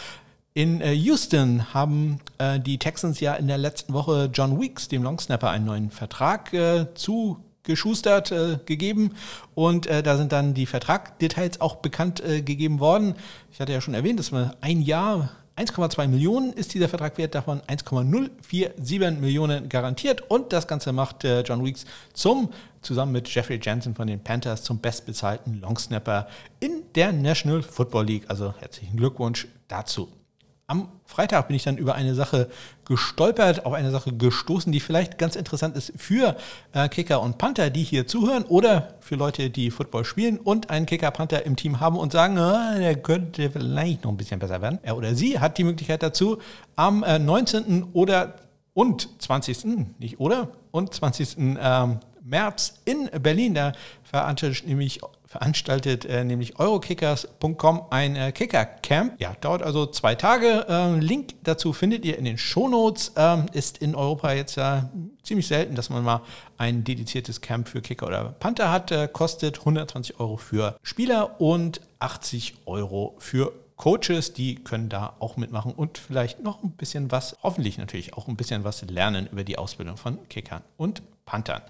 In 0.53 0.81
äh, 0.81 0.91
Houston 0.91 1.73
haben 1.73 2.19
äh, 2.37 2.59
die 2.59 2.77
Texans 2.77 3.19
ja 3.19 3.33
in 3.35 3.47
der 3.47 3.57
letzten 3.57 3.93
Woche 3.93 4.29
John 4.33 4.59
Weeks, 4.61 4.89
dem 4.89 5.01
Longsnapper, 5.01 5.49
einen 5.49 5.65
neuen 5.65 5.89
Vertrag 5.91 6.53
äh, 6.53 6.93
zu 6.93 7.43
geschustert 7.63 8.31
äh, 8.31 8.57
gegeben 8.65 9.11
und 9.55 9.87
äh, 9.87 10.03
da 10.03 10.17
sind 10.17 10.31
dann 10.31 10.53
die 10.53 10.65
Vertragdetails 10.65 11.61
auch 11.61 11.75
bekannt 11.75 12.23
äh, 12.23 12.41
gegeben 12.41 12.79
worden. 12.79 13.15
Ich 13.51 13.59
hatte 13.59 13.71
ja 13.71 13.81
schon 13.81 13.93
erwähnt, 13.93 14.19
dass 14.19 14.31
man 14.31 14.53
ein 14.61 14.81
Jahr 14.81 15.29
1,2 15.57 16.07
Millionen 16.07 16.53
ist 16.53 16.73
dieser 16.73 16.89
Vertrag 16.89 17.17
wert, 17.17 17.35
davon 17.35 17.61
1,047 17.67 19.19
Millionen 19.19 19.69
garantiert 19.69 20.23
und 20.29 20.53
das 20.53 20.67
Ganze 20.67 20.93
macht 20.93 21.23
äh, 21.23 21.41
John 21.41 21.63
Weeks 21.63 21.85
zum 22.13 22.49
zusammen 22.81 23.11
mit 23.11 23.33
Jeffrey 23.33 23.59
Jensen 23.61 23.93
von 23.93 24.07
den 24.07 24.23
Panthers 24.23 24.63
zum 24.63 24.79
bestbezahlten 24.79 25.61
Longsnapper 25.61 26.27
in 26.59 26.83
der 26.95 27.11
National 27.11 27.61
Football 27.61 28.05
League. 28.05 28.25
Also 28.27 28.53
herzlichen 28.59 28.97
Glückwunsch 28.97 29.47
dazu. 29.67 30.09
Am 30.71 30.87
Freitag 31.03 31.47
bin 31.47 31.57
ich 31.57 31.63
dann 31.63 31.75
über 31.75 31.95
eine 31.95 32.15
Sache 32.15 32.49
gestolpert, 32.85 33.65
auf 33.65 33.73
eine 33.73 33.91
Sache 33.91 34.13
gestoßen, 34.13 34.71
die 34.71 34.79
vielleicht 34.79 35.17
ganz 35.17 35.35
interessant 35.35 35.75
ist 35.75 35.91
für 35.97 36.37
äh, 36.71 36.87
Kicker 36.87 37.21
und 37.21 37.37
Panther, 37.37 37.69
die 37.69 37.83
hier 37.83 38.07
zuhören 38.07 38.43
oder 38.43 38.93
für 39.01 39.15
Leute, 39.15 39.49
die 39.49 39.69
Football 39.69 40.05
spielen 40.05 40.37
und 40.37 40.69
einen 40.69 40.85
Kicker-Panther 40.85 41.45
im 41.45 41.57
Team 41.57 41.81
haben 41.81 41.97
und 41.97 42.13
sagen, 42.13 42.37
ah, 42.37 42.77
der 42.77 42.95
könnte 42.95 43.51
vielleicht 43.51 44.05
noch 44.05 44.11
ein 44.11 44.15
bisschen 44.15 44.39
besser 44.39 44.61
werden. 44.61 44.79
Er 44.81 44.95
oder 44.95 45.13
sie 45.13 45.41
hat 45.41 45.57
die 45.57 45.65
Möglichkeit 45.65 46.03
dazu, 46.03 46.37
am 46.77 47.03
äh, 47.03 47.19
19. 47.19 47.89
oder 47.91 48.35
und 48.73 49.09
20. 49.21 49.65
nicht 49.99 50.21
oder 50.21 50.47
und 50.71 50.93
20. 50.93 51.35
Ähm, 51.37 51.99
März 52.23 52.79
in 52.85 53.09
Berlin. 53.21 53.55
Da 53.55 53.73
veranstaltet 54.03 54.65
nämlich, 54.65 55.01
veranstaltet, 55.31 56.03
äh, 56.05 56.25
nämlich 56.25 56.59
eurokickers.com 56.59 57.83
ein 57.89 58.17
äh, 58.17 58.31
Kicker-Camp. 58.33 59.19
Ja, 59.19 59.33
dauert 59.39 59.63
also 59.63 59.85
zwei 59.85 60.13
Tage. 60.15 60.65
Ähm, 60.67 60.99
Link 60.99 61.35
dazu 61.43 61.71
findet 61.71 62.03
ihr 62.03 62.17
in 62.17 62.25
den 62.25 62.37
Shownotes. 62.37 63.13
Ähm, 63.15 63.45
ist 63.53 63.77
in 63.77 63.95
Europa 63.95 64.33
jetzt 64.33 64.57
ja 64.57 64.89
ziemlich 65.23 65.47
selten, 65.47 65.75
dass 65.75 65.89
man 65.89 66.03
mal 66.03 66.21
ein 66.57 66.83
dediziertes 66.83 67.39
Camp 67.39 67.69
für 67.69 67.81
Kicker 67.81 68.07
oder 68.07 68.35
Panther 68.39 68.71
hat. 68.71 68.91
Äh, 68.91 69.07
kostet 69.11 69.59
120 69.59 70.19
Euro 70.19 70.35
für 70.35 70.75
Spieler 70.83 71.39
und 71.39 71.79
80 71.99 72.55
Euro 72.65 73.15
für 73.17 73.53
Coaches, 73.77 74.33
die 74.33 74.55
können 74.55 74.89
da 74.89 75.15
auch 75.19 75.37
mitmachen 75.37 75.71
und 75.71 75.97
vielleicht 75.97 76.43
noch 76.43 76.61
ein 76.61 76.71
bisschen 76.71 77.09
was, 77.09 77.37
hoffentlich 77.41 77.79
natürlich 77.79 78.13
auch 78.13 78.27
ein 78.27 78.35
bisschen 78.35 78.63
was 78.63 78.83
lernen 78.83 79.27
über 79.31 79.43
die 79.43 79.57
Ausbildung 79.57 79.97
von 79.97 80.19
Kickern 80.29 80.61
und 80.77 81.01
Panthern. 81.25 81.63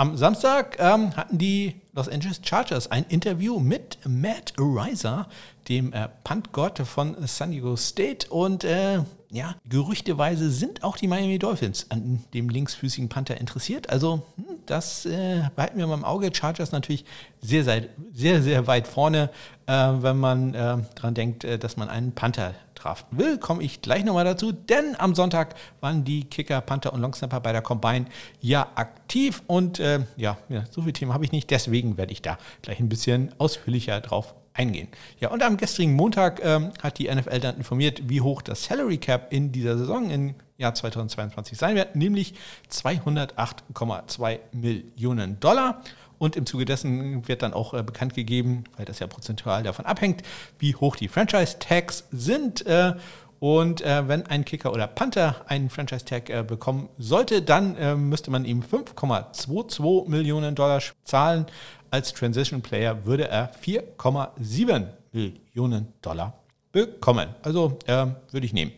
Am 0.00 0.16
Samstag 0.16 0.78
ähm, 0.78 1.14
hatten 1.14 1.36
die 1.36 1.74
Los 1.92 2.08
Angeles 2.08 2.40
Chargers 2.42 2.90
ein 2.90 3.04
Interview 3.10 3.60
mit 3.60 3.98
Matt 4.08 4.54
Ariza, 4.58 5.26
dem 5.68 5.92
äh, 5.92 6.08
Puntgott 6.24 6.78
von 6.78 7.16
San 7.26 7.50
Diego 7.50 7.76
State. 7.76 8.30
Und 8.30 8.64
äh, 8.64 9.00
ja, 9.30 9.56
gerüchteweise 9.68 10.50
sind 10.50 10.84
auch 10.84 10.96
die 10.96 11.06
Miami 11.06 11.38
Dolphins 11.38 11.84
an 11.90 12.24
dem 12.32 12.48
linksfüßigen 12.48 13.10
Panther 13.10 13.38
interessiert. 13.38 13.90
Also 13.90 14.22
hm, 14.36 14.44
das 14.64 15.04
äh, 15.04 15.42
behalten 15.54 15.76
wir 15.76 15.86
mal 15.86 15.98
im 15.98 16.04
Auge. 16.06 16.30
Chargers 16.34 16.72
natürlich 16.72 17.04
sehr, 17.42 17.64
sehr, 17.64 17.88
sehr, 18.14 18.42
sehr 18.42 18.66
weit 18.66 18.88
vorne, 18.88 19.28
äh, 19.66 19.72
wenn 19.72 20.16
man 20.16 20.54
äh, 20.54 20.78
daran 20.94 21.12
denkt, 21.12 21.44
äh, 21.44 21.58
dass 21.58 21.76
man 21.76 21.90
einen 21.90 22.12
Panther 22.12 22.54
draften 22.82 23.18
will, 23.18 23.38
komme 23.38 23.62
ich 23.62 23.82
gleich 23.82 24.04
nochmal 24.04 24.24
dazu, 24.24 24.52
denn 24.52 24.96
am 24.98 25.14
Sonntag 25.14 25.54
waren 25.80 26.04
die 26.04 26.24
Kicker, 26.24 26.60
Panther 26.60 26.92
und 26.92 27.00
Longsnapper 27.00 27.40
bei 27.40 27.52
der 27.52 27.62
Combine 27.62 28.06
ja 28.40 28.66
aktiv 28.74 29.42
und 29.46 29.80
äh, 29.80 30.00
ja, 30.16 30.38
so 30.70 30.82
viele 30.82 30.92
Themen 30.92 31.14
habe 31.14 31.24
ich 31.24 31.32
nicht, 31.32 31.50
deswegen 31.50 31.96
werde 31.96 32.12
ich 32.12 32.22
da 32.22 32.38
gleich 32.62 32.80
ein 32.80 32.88
bisschen 32.88 33.32
ausführlicher 33.38 34.00
drauf 34.00 34.34
eingehen. 34.52 34.88
Ja, 35.20 35.30
und 35.30 35.42
am 35.42 35.56
gestrigen 35.56 35.94
Montag 35.94 36.44
ähm, 36.44 36.70
hat 36.82 36.98
die 36.98 37.12
NFL 37.12 37.40
dann 37.40 37.56
informiert, 37.56 38.02
wie 38.08 38.20
hoch 38.20 38.42
das 38.42 38.64
Salary 38.64 38.98
Cap 38.98 39.32
in 39.32 39.52
dieser 39.52 39.78
Saison 39.78 40.10
im 40.10 40.34
Jahr 40.58 40.74
2022 40.74 41.56
sein 41.56 41.76
wird, 41.76 41.96
nämlich 41.96 42.34
208,2 42.70 44.38
Millionen 44.52 45.40
Dollar. 45.40 45.82
Und 46.20 46.36
im 46.36 46.44
Zuge 46.44 46.66
dessen 46.66 47.26
wird 47.28 47.40
dann 47.40 47.54
auch 47.54 47.72
äh, 47.72 47.82
bekannt 47.82 48.14
gegeben, 48.14 48.64
weil 48.76 48.84
das 48.84 48.98
ja 48.98 49.06
prozentual 49.06 49.62
davon 49.62 49.86
abhängt, 49.86 50.22
wie 50.58 50.76
hoch 50.76 50.96
die 50.96 51.08
Franchise-Tags 51.08 52.04
sind. 52.12 52.66
Äh, 52.66 52.92
und 53.38 53.80
äh, 53.80 54.06
wenn 54.06 54.26
ein 54.26 54.44
Kicker 54.44 54.70
oder 54.70 54.86
Panther 54.86 55.36
einen 55.48 55.70
Franchise-Tag 55.70 56.28
äh, 56.28 56.44
bekommen 56.46 56.90
sollte, 56.98 57.40
dann 57.40 57.74
äh, 57.76 57.96
müsste 57.96 58.30
man 58.30 58.44
ihm 58.44 58.60
5,22 58.60 60.10
Millionen 60.10 60.54
Dollar 60.54 60.82
zahlen. 61.04 61.46
Als 61.90 62.12
Transition 62.12 62.60
Player 62.60 63.06
würde 63.06 63.26
er 63.26 63.50
4,7 63.54 64.88
Millionen 65.12 65.88
Dollar 66.02 66.34
bekommen. 66.70 67.30
Also 67.40 67.78
äh, 67.86 68.08
würde 68.30 68.44
ich 68.44 68.52
nehmen. 68.52 68.72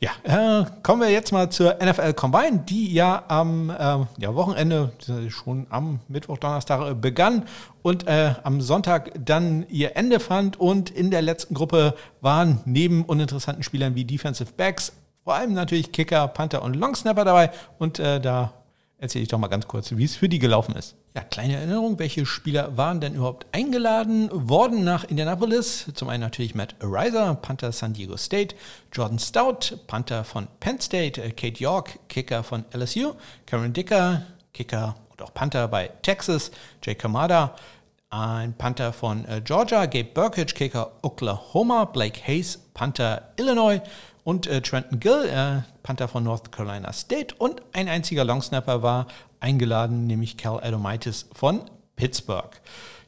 Ja, 0.00 0.10
äh, 0.22 0.64
kommen 0.82 1.02
wir 1.02 1.10
jetzt 1.10 1.32
mal 1.32 1.50
zur 1.50 1.76
NFL 1.82 2.12
Combine, 2.12 2.62
die 2.68 2.92
ja 2.92 3.24
am 3.26 3.70
äh, 3.70 3.74
ja, 4.18 4.34
Wochenende, 4.34 4.92
schon 5.28 5.66
am 5.70 6.00
Mittwoch, 6.06 6.38
Donnerstag 6.38 6.88
äh, 6.88 6.94
begann 6.94 7.44
und 7.82 8.06
äh, 8.06 8.34
am 8.44 8.60
Sonntag 8.60 9.10
dann 9.18 9.66
ihr 9.68 9.96
Ende 9.96 10.20
fand. 10.20 10.60
Und 10.60 10.90
in 10.90 11.10
der 11.10 11.22
letzten 11.22 11.54
Gruppe 11.54 11.94
waren 12.20 12.60
neben 12.64 13.04
uninteressanten 13.04 13.64
Spielern 13.64 13.96
wie 13.96 14.04
Defensive 14.04 14.52
Backs 14.56 14.92
vor 15.28 15.34
allem 15.34 15.52
natürlich 15.52 15.92
Kicker, 15.92 16.26
Panther 16.26 16.62
und 16.62 16.74
Longsnapper 16.74 17.22
dabei. 17.22 17.50
Und 17.78 17.98
äh, 17.98 18.18
da 18.18 18.54
erzähle 18.96 19.24
ich 19.24 19.28
doch 19.28 19.36
mal 19.36 19.48
ganz 19.48 19.68
kurz, 19.68 19.94
wie 19.94 20.04
es 20.04 20.16
für 20.16 20.26
die 20.26 20.38
gelaufen 20.38 20.74
ist. 20.74 20.96
Ja, 21.18 21.24
kleine 21.24 21.56
Erinnerung, 21.56 21.98
welche 21.98 22.24
Spieler 22.26 22.76
waren 22.76 23.00
denn 23.00 23.16
überhaupt 23.16 23.48
eingeladen 23.50 24.28
worden 24.32 24.84
nach 24.84 25.02
Indianapolis? 25.02 25.90
Zum 25.94 26.08
einen 26.08 26.20
natürlich 26.20 26.54
Matt 26.54 26.76
Ariza, 26.80 27.34
Panther 27.34 27.72
San 27.72 27.92
Diego 27.92 28.16
State, 28.16 28.54
Jordan 28.92 29.18
Stout, 29.18 29.78
Panther 29.88 30.22
von 30.22 30.46
Penn 30.60 30.80
State, 30.80 31.20
äh, 31.20 31.32
Kate 31.32 31.60
York, 31.60 31.98
Kicker 32.08 32.44
von 32.44 32.64
LSU, 32.72 33.14
Karen 33.46 33.72
Dicker, 33.72 34.22
Kicker 34.54 34.94
und 35.10 35.20
auch 35.20 35.34
Panther 35.34 35.66
bei 35.66 35.88
Texas, 36.02 36.52
Jake 36.84 37.00
Kamada, 37.00 37.56
ein 38.10 38.56
Panther 38.56 38.92
von 38.92 39.24
äh, 39.24 39.40
Georgia, 39.44 39.86
Gabe 39.86 40.10
Burkage, 40.14 40.54
Kicker 40.54 40.92
Oklahoma, 41.02 41.86
Blake 41.86 42.20
Hayes, 42.28 42.58
Panther 42.74 43.32
Illinois 43.36 43.80
und 44.28 44.46
äh, 44.46 44.60
Trenton 44.60 45.00
Gill, 45.00 45.24
äh, 45.24 45.62
Panther 45.82 46.06
von 46.06 46.22
North 46.22 46.52
Carolina 46.52 46.92
State 46.92 47.34
und 47.38 47.62
ein 47.72 47.88
einziger 47.88 48.24
Longsnapper 48.24 48.82
war 48.82 49.06
eingeladen, 49.40 50.06
nämlich 50.06 50.36
Cal 50.36 50.62
Adomaitis 50.62 51.30
von 51.32 51.62
Pittsburgh. 51.96 52.50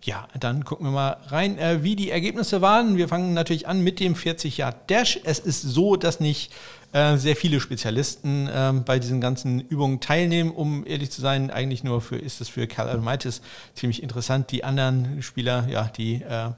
Ja, 0.02 0.28
dann 0.38 0.64
gucken 0.64 0.86
wir 0.86 0.92
mal 0.92 1.18
rein, 1.26 1.58
äh, 1.58 1.82
wie 1.82 1.94
die 1.94 2.10
Ergebnisse 2.10 2.62
waren. 2.62 2.96
Wir 2.96 3.06
fangen 3.06 3.34
natürlich 3.34 3.68
an 3.68 3.84
mit 3.84 4.00
dem 4.00 4.14
40 4.14 4.56
Yard 4.56 4.88
Dash. 4.88 5.20
Es 5.22 5.40
ist 5.40 5.60
so, 5.60 5.96
dass 5.96 6.20
nicht 6.20 6.54
äh, 6.94 7.18
sehr 7.18 7.36
viele 7.36 7.60
Spezialisten 7.60 8.48
äh, 8.48 8.72
bei 8.82 8.98
diesen 8.98 9.20
ganzen 9.20 9.60
Übungen 9.60 10.00
teilnehmen. 10.00 10.50
Um 10.50 10.86
ehrlich 10.86 11.10
zu 11.10 11.20
sein, 11.20 11.50
eigentlich 11.50 11.84
nur 11.84 12.00
für 12.00 12.16
ist 12.16 12.40
es 12.40 12.48
für 12.48 12.66
Cal 12.66 12.88
Adomaitis 12.88 13.42
ziemlich 13.74 14.02
interessant. 14.02 14.50
Die 14.52 14.64
anderen 14.64 15.20
Spieler, 15.20 15.68
ja, 15.68 15.84
die 15.94 16.22
äh, 16.22 16.52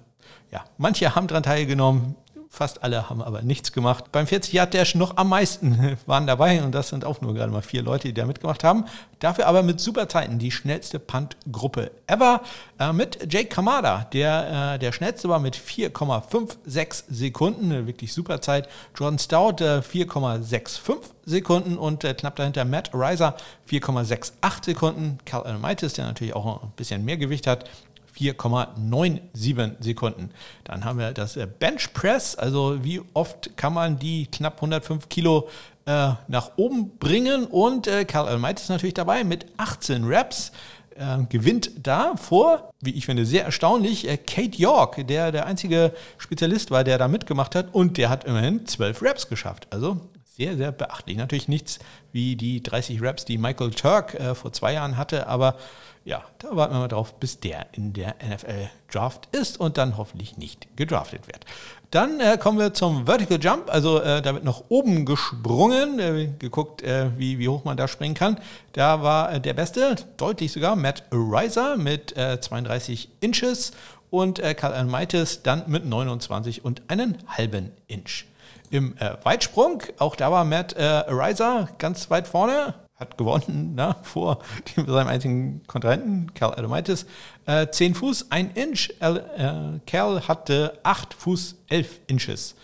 ja, 0.53 0.65
manche 0.77 1.17
haben 1.17 1.27
daran 1.27 1.43
teilgenommen, 1.43 2.15
Fast 2.55 2.83
alle 2.83 3.09
haben 3.09 3.23
aber 3.23 3.41
nichts 3.41 3.73
gemacht. 3.73 4.13
Beim 4.13 4.27
40 4.27 4.53
Yard 4.53 4.75
Dash 4.75 4.95
noch 4.95 5.17
am 5.17 5.31
meisten 5.31 5.97
waren 6.07 6.27
dabei 6.27 6.63
und 6.63 6.73
das 6.75 6.91
sind 6.91 7.03
auch 7.03 7.23
nur 7.23 7.33
gerade 7.33 7.51
mal 7.51 7.63
vier 7.63 7.83
Leute, 7.83 8.09
die 8.09 8.13
da 8.13 8.27
mitgemacht 8.27 8.63
haben. 8.63 8.85
Dafür 9.21 9.47
aber 9.47 9.63
mit 9.63 9.81
super 9.81 10.07
Zeiten 10.07 10.39
die 10.39 10.51
schnellste 10.51 10.99
Punt-Gruppe 10.99 11.93
ever 12.07 12.43
äh, 12.79 12.93
mit 12.93 13.33
Jake 13.33 13.49
Kamada, 13.49 14.07
der 14.13 14.75
äh, 14.75 14.79
der 14.79 14.93
schnellste 14.93 15.31
war 15.31 15.39
mit 15.39 15.57
4,56 15.57 17.05
Sekunden, 17.09 17.73
eine 17.73 17.87
wirklich 17.87 18.13
super 18.13 18.43
Zeit. 18.43 18.69
Jordan 18.95 19.19
Stout 19.19 19.65
äh, 19.65 19.79
4,65 19.79 20.99
Sekunden 21.25 21.79
und 21.79 22.05
äh, 22.05 22.13
knapp 22.13 22.37
dahinter 22.37 22.67
Matt 22.67 22.91
Riser 22.93 23.35
4,68 23.71 24.65
Sekunden. 24.67 25.17
Cal 25.25 25.45
Almightis, 25.45 25.95
der 25.95 26.05
natürlich 26.05 26.35
auch 26.35 26.65
ein 26.65 26.73
bisschen 26.77 27.03
mehr 27.03 27.17
Gewicht 27.17 27.47
hat, 27.47 27.65
4,97 28.17 29.83
Sekunden. 29.83 30.31
Dann 30.65 30.85
haben 30.85 30.99
wir 30.99 31.13
das 31.13 31.37
äh, 31.37 31.47
Bench 31.47 31.93
Press, 31.93 32.37
also 32.37 32.85
wie 32.85 33.01
oft 33.15 33.57
kann 33.57 33.75
man 33.75 33.99
die 33.99 34.27
knapp 34.27 34.57
105 34.57 35.09
Kilo 35.09 35.49
äh, 35.87 36.11
nach 36.29 36.53
oben 36.57 36.97
bringen 36.99 37.47
und 37.47 37.87
äh, 37.87 38.05
Karl 38.05 38.29
Almeit 38.29 38.61
ist 38.61 38.69
natürlich 38.69 38.95
dabei 38.95 39.25
mit 39.25 39.47
18 39.57 40.05
Reps. 40.05 40.53
Äh, 40.95 41.25
gewinnt 41.31 41.71
da 41.83 42.17
vor, 42.17 42.71
wie 42.83 42.91
ich 42.91 43.07
finde, 43.07 43.25
sehr 43.25 43.45
erstaunlich, 43.45 44.07
äh, 44.07 44.19
Kate 44.19 44.59
York, 44.59 45.07
der 45.07 45.33
der 45.33 45.47
einzige 45.47 45.93
Spezialist 46.19 46.71
war, 46.71 46.85
der 46.85 46.99
da 46.99 47.09
mitgemacht 47.09 47.55
hat 47.55 47.75
und 47.75 47.97
der 47.97 48.11
hat 48.11 48.25
immerhin 48.25 48.67
12 48.67 49.01
Reps 49.01 49.29
geschafft. 49.29 49.67
Also 49.71 50.01
sehr, 50.37 50.57
sehr 50.57 50.73
beachtlich. 50.73 51.17
Natürlich 51.17 51.49
nichts 51.49 51.79
wie 52.13 52.37
die 52.37 52.63
30 52.63 53.01
Reps, 53.01 53.25
die 53.25 53.39
Michael 53.39 53.71
Turk 53.71 54.15
äh, 54.15 54.35
vor 54.35 54.53
zwei 54.53 54.75
Jahren 54.75 54.97
hatte, 54.97 55.27
aber 55.27 55.57
ja, 56.05 56.23
da 56.39 56.57
warten 56.57 56.75
wir 56.75 56.81
mal 56.81 56.89
drauf, 56.89 57.15
bis 57.15 57.39
der 57.41 57.67
in 57.73 57.93
der 57.93 58.17
NFL 58.23 58.71
Draft 58.91 59.29
ist 59.35 59.59
und 59.59 59.79
dann 59.79 59.97
hoffentlich 59.97 60.37
nicht 60.37 60.77
gedraftet 60.77 61.27
wird. 61.29 61.45
Dann 61.93 62.21
äh, 62.21 62.39
kommen 62.39 62.59
wir 62.59 62.73
zum 62.73 63.07
Vertical 63.07 63.39
Jump, 63.39 63.71
also 63.71 64.01
äh, 64.01 64.23
da 64.23 64.35
wird 64.35 64.45
nach 64.45 64.63
oben 64.69 65.05
gesprungen, 65.05 65.99
äh, 65.99 66.29
geguckt, 66.39 66.83
äh, 66.83 67.11
wie, 67.19 67.39
wie 67.39 67.49
hoch 67.49 67.65
man 67.65 67.77
da 67.77 67.87
springen 67.87 68.15
kann. 68.15 68.39
Da 68.73 69.03
war 69.03 69.33
äh, 69.33 69.41
der 69.41 69.53
Beste, 69.53 69.97
deutlich 70.17 70.53
sogar, 70.53 70.75
Matt 70.75 71.05
Riser 71.13 71.77
mit 71.77 72.15
32 72.15 73.09
äh, 73.21 73.27
Inches 73.27 73.73
und 74.11 74.39
äh, 74.39 74.55
Karl 74.55 74.73
Almaitis 74.73 75.43
dann 75.43 75.65
mit 75.67 75.85
29 75.85 76.65
und 76.65 76.83
einen 76.89 77.19
halben 77.29 77.73
Inch. 77.87 78.25
Im 78.71 78.95
Weitsprung, 79.23 79.83
auch 79.99 80.17
da 80.17 80.33
war 80.33 80.47
Matt 80.47 80.75
Riser 80.75 81.69
ganz 81.77 82.09
weit 82.09 82.27
vorne, 82.27 82.73
hat 83.03 83.19
gewonnen 83.19 83.73
na, 83.75 83.97
vor 84.03 84.39
dem, 84.77 84.87
seinem 84.87 85.09
einzigen 85.09 85.63
Kontrahenten, 85.67 86.33
Cal 86.35 86.55
Adomaitis. 86.55 87.07
Äh, 87.47 87.69
10 87.69 87.95
Fuß, 87.95 88.31
1 88.31 88.57
Inch. 88.57 88.91
Äh, 89.01 89.81
Cal 89.87 90.27
hatte 90.29 90.79
8 90.83 91.15
Fuß, 91.15 91.57
11 91.69 92.01
Inches. 92.07 92.55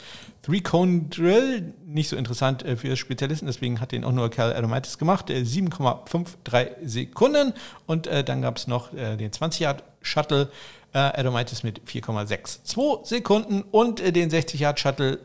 Three-Cone 0.43 1.09
Drill, 1.11 1.75
nicht 1.85 2.09
so 2.09 2.17
interessant 2.17 2.65
äh, 2.65 2.77
für 2.77 2.97
Spezialisten, 2.97 3.47
deswegen 3.47 3.81
hat 3.81 3.93
den 3.93 4.03
auch 4.05 4.13
nur 4.13 4.31
Cal 4.31 4.55
Adomaitis 4.55 4.97
gemacht. 4.97 5.29
Äh, 5.29 5.41
7,53 5.41 6.69
Sekunden. 6.83 7.53
Und 7.87 8.07
äh, 8.07 8.25
dann 8.25 8.41
gab 8.41 8.57
es 8.57 8.67
noch 8.67 8.95
äh, 8.95 9.17
den 9.17 9.31
20-Yard-Shuttle. 9.31 10.49
Äh, 10.95 10.99
Adomaitis 10.99 11.65
mit 11.65 11.83
4,62 11.83 13.05
Sekunden 13.05 13.61
und 13.61 14.01
äh, 14.01 14.11
den 14.11 14.31
60-Yard-Shuttle 14.31 15.19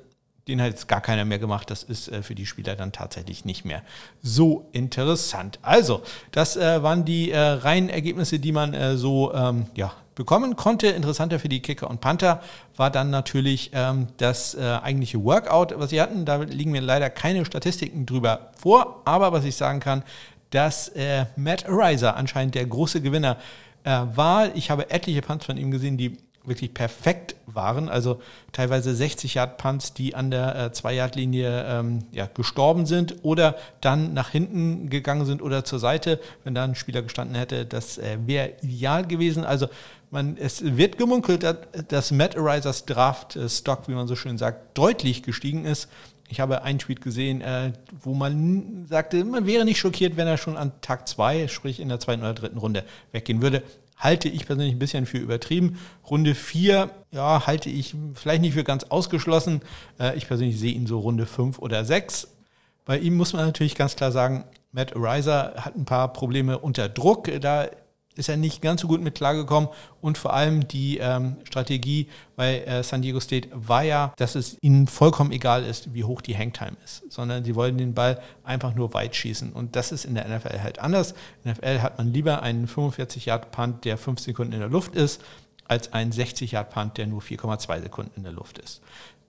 den 0.47 0.61
hat 0.61 0.71
jetzt 0.71 0.87
gar 0.87 1.01
keiner 1.01 1.25
mehr 1.25 1.39
gemacht. 1.39 1.69
Das 1.69 1.83
ist 1.83 2.09
äh, 2.09 2.21
für 2.21 2.35
die 2.35 2.45
Spieler 2.45 2.75
dann 2.75 2.91
tatsächlich 2.91 3.45
nicht 3.45 3.63
mehr 3.63 3.81
so 4.21 4.67
interessant. 4.71 5.59
Also, 5.61 6.01
das 6.31 6.57
äh, 6.57 6.83
waren 6.83 7.05
die 7.05 7.31
äh, 7.31 7.39
reinen 7.39 7.89
Ergebnisse, 7.89 8.39
die 8.39 8.51
man 8.51 8.73
äh, 8.73 8.97
so 8.97 9.33
ähm, 9.33 9.67
ja, 9.75 9.93
bekommen 10.15 10.55
konnte. 10.55 10.87
Interessanter 10.87 11.39
für 11.39 11.49
die 11.49 11.61
Kicker 11.61 11.89
und 11.89 12.01
Panther 12.01 12.41
war 12.75 12.91
dann 12.91 13.09
natürlich 13.09 13.71
ähm, 13.73 14.07
das 14.17 14.53
äh, 14.55 14.79
eigentliche 14.81 15.23
Workout, 15.23 15.73
was 15.77 15.91
sie 15.91 16.01
hatten. 16.01 16.25
Da 16.25 16.37
liegen 16.37 16.71
mir 16.71 16.81
leider 16.81 17.09
keine 17.09 17.45
Statistiken 17.45 18.05
drüber 18.05 18.51
vor. 18.57 19.01
Aber 19.05 19.31
was 19.31 19.45
ich 19.45 19.55
sagen 19.55 19.79
kann, 19.79 20.03
dass 20.49 20.89
äh, 20.89 21.25
Matt 21.35 21.67
Ariza 21.67 22.11
anscheinend 22.11 22.55
der 22.55 22.65
große 22.65 23.01
Gewinner 23.01 23.37
war. 23.85 24.55
Ich 24.55 24.71
habe 24.71 24.91
etliche 24.91 25.21
Punts 25.21 25.45
von 25.45 25.57
ihm 25.57 25.69
gesehen, 25.69 25.97
die 25.97 26.17
wirklich 26.45 26.73
perfekt 26.73 27.35
waren. 27.45 27.89
Also 27.89 28.21
teilweise 28.51 28.93
60 28.93 29.35
Yard 29.35 29.57
Punts, 29.57 29.93
die 29.93 30.15
an 30.15 30.31
der 30.31 30.55
äh, 30.55 30.71
2 30.71 30.93
Yard 30.93 31.15
Linie 31.15 31.65
ähm, 31.67 31.99
ja, 32.11 32.27
gestorben 32.27 32.85
sind 32.85 33.15
oder 33.23 33.55
dann 33.81 34.13
nach 34.13 34.29
hinten 34.29 34.89
gegangen 34.89 35.25
sind 35.25 35.41
oder 35.41 35.63
zur 35.63 35.79
Seite. 35.79 36.19
Wenn 36.43 36.55
da 36.55 36.63
ein 36.63 36.75
Spieler 36.75 37.01
gestanden 37.01 37.35
hätte, 37.35 37.65
das 37.65 37.97
äh, 37.97 38.17
wäre 38.25 38.53
ideal 38.61 39.05
gewesen. 39.05 39.45
Also 39.45 39.67
man, 40.11 40.37
es 40.37 40.77
wird 40.77 40.97
gemunkelt, 40.97 41.45
dass 41.87 42.11
Matt 42.11 42.37
Arisers 42.37 42.85
Draft 42.85 43.35
äh, 43.35 43.49
Stock, 43.49 43.87
wie 43.87 43.93
man 43.93 44.07
so 44.07 44.15
schön 44.15 44.37
sagt, 44.37 44.77
deutlich 44.77 45.23
gestiegen 45.23 45.65
ist. 45.65 45.89
Ich 46.29 46.39
habe 46.39 46.63
einen 46.63 46.79
Tweet 46.79 47.01
gesehen, 47.01 47.41
äh, 47.41 47.73
wo 48.01 48.13
man 48.13 48.85
sagte, 48.89 49.23
man 49.23 49.45
wäre 49.45 49.65
nicht 49.65 49.79
schockiert, 49.79 50.17
wenn 50.17 50.27
er 50.27 50.37
schon 50.37 50.57
an 50.57 50.71
Tag 50.81 51.07
2, 51.07 51.47
sprich 51.47 51.79
in 51.79 51.89
der 51.89 51.99
zweiten 51.99 52.21
oder 52.21 52.33
dritten 52.33 52.57
Runde, 52.57 52.85
weggehen 53.11 53.41
würde 53.41 53.63
halte 54.03 54.27
ich 54.27 54.45
persönlich 54.45 54.75
ein 54.75 54.79
bisschen 54.79 55.05
für 55.05 55.17
übertrieben. 55.17 55.79
Runde 56.09 56.35
4, 56.35 56.89
ja, 57.11 57.47
halte 57.47 57.69
ich 57.69 57.95
vielleicht 58.13 58.41
nicht 58.41 58.53
für 58.53 58.63
ganz 58.63 58.83
ausgeschlossen. 58.83 59.61
Äh, 59.99 60.17
ich 60.17 60.27
persönlich 60.27 60.59
sehe 60.59 60.73
ihn 60.73 60.85
so 60.85 60.99
Runde 60.99 61.25
5 61.25 61.59
oder 61.59 61.85
6. 61.85 62.27
Bei 62.85 62.99
ihm 62.99 63.15
muss 63.15 63.33
man 63.33 63.45
natürlich 63.45 63.75
ganz 63.75 63.95
klar 63.95 64.11
sagen, 64.11 64.43
Matt 64.73 64.95
Ariza 64.95 65.53
hat 65.57 65.75
ein 65.75 65.85
paar 65.85 66.11
Probleme 66.11 66.59
unter 66.59 66.89
Druck. 66.89 67.29
Da 67.39 67.69
ist 68.15 68.29
er 68.29 68.37
nicht 68.37 68.61
ganz 68.61 68.81
so 68.81 68.87
gut 68.87 69.01
mit 69.01 69.15
klargekommen. 69.15 69.69
Und 70.01 70.17
vor 70.17 70.33
allem 70.33 70.67
die 70.67 70.97
ähm, 70.97 71.37
Strategie 71.43 72.07
bei 72.35 72.59
äh, 72.61 72.83
San 72.83 73.01
Diego 73.01 73.19
State 73.19 73.49
war 73.53 73.83
ja, 73.83 74.13
dass 74.17 74.35
es 74.35 74.57
ihnen 74.61 74.87
vollkommen 74.87 75.31
egal 75.31 75.63
ist, 75.63 75.93
wie 75.93 76.03
hoch 76.03 76.21
die 76.21 76.37
Hangtime 76.37 76.77
ist, 76.83 77.03
sondern 77.11 77.43
sie 77.43 77.55
wollen 77.55 77.77
den 77.77 77.93
Ball 77.93 78.21
einfach 78.43 78.75
nur 78.75 78.93
weit 78.93 79.15
schießen. 79.15 79.51
Und 79.53 79.75
das 79.75 79.91
ist 79.91 80.05
in 80.05 80.15
der 80.15 80.27
NFL 80.27 80.59
halt 80.61 80.79
anders. 80.79 81.13
In 81.43 81.53
der 81.53 81.53
NFL 81.53 81.81
hat 81.81 81.97
man 81.97 82.13
lieber 82.13 82.41
einen 82.41 82.67
45-Yard-Punt, 82.67 83.85
der 83.85 83.97
5 83.97 84.19
Sekunden 84.19 84.53
in 84.53 84.59
der 84.59 84.69
Luft 84.69 84.95
ist, 84.95 85.21
als 85.67 85.93
einen 85.93 86.11
60-Yard-Punt, 86.11 86.97
der 86.97 87.07
nur 87.07 87.21
4,2 87.21 87.81
Sekunden 87.81 88.11
in 88.15 88.23
der 88.23 88.33
Luft 88.33 88.57
ist. 88.59 88.81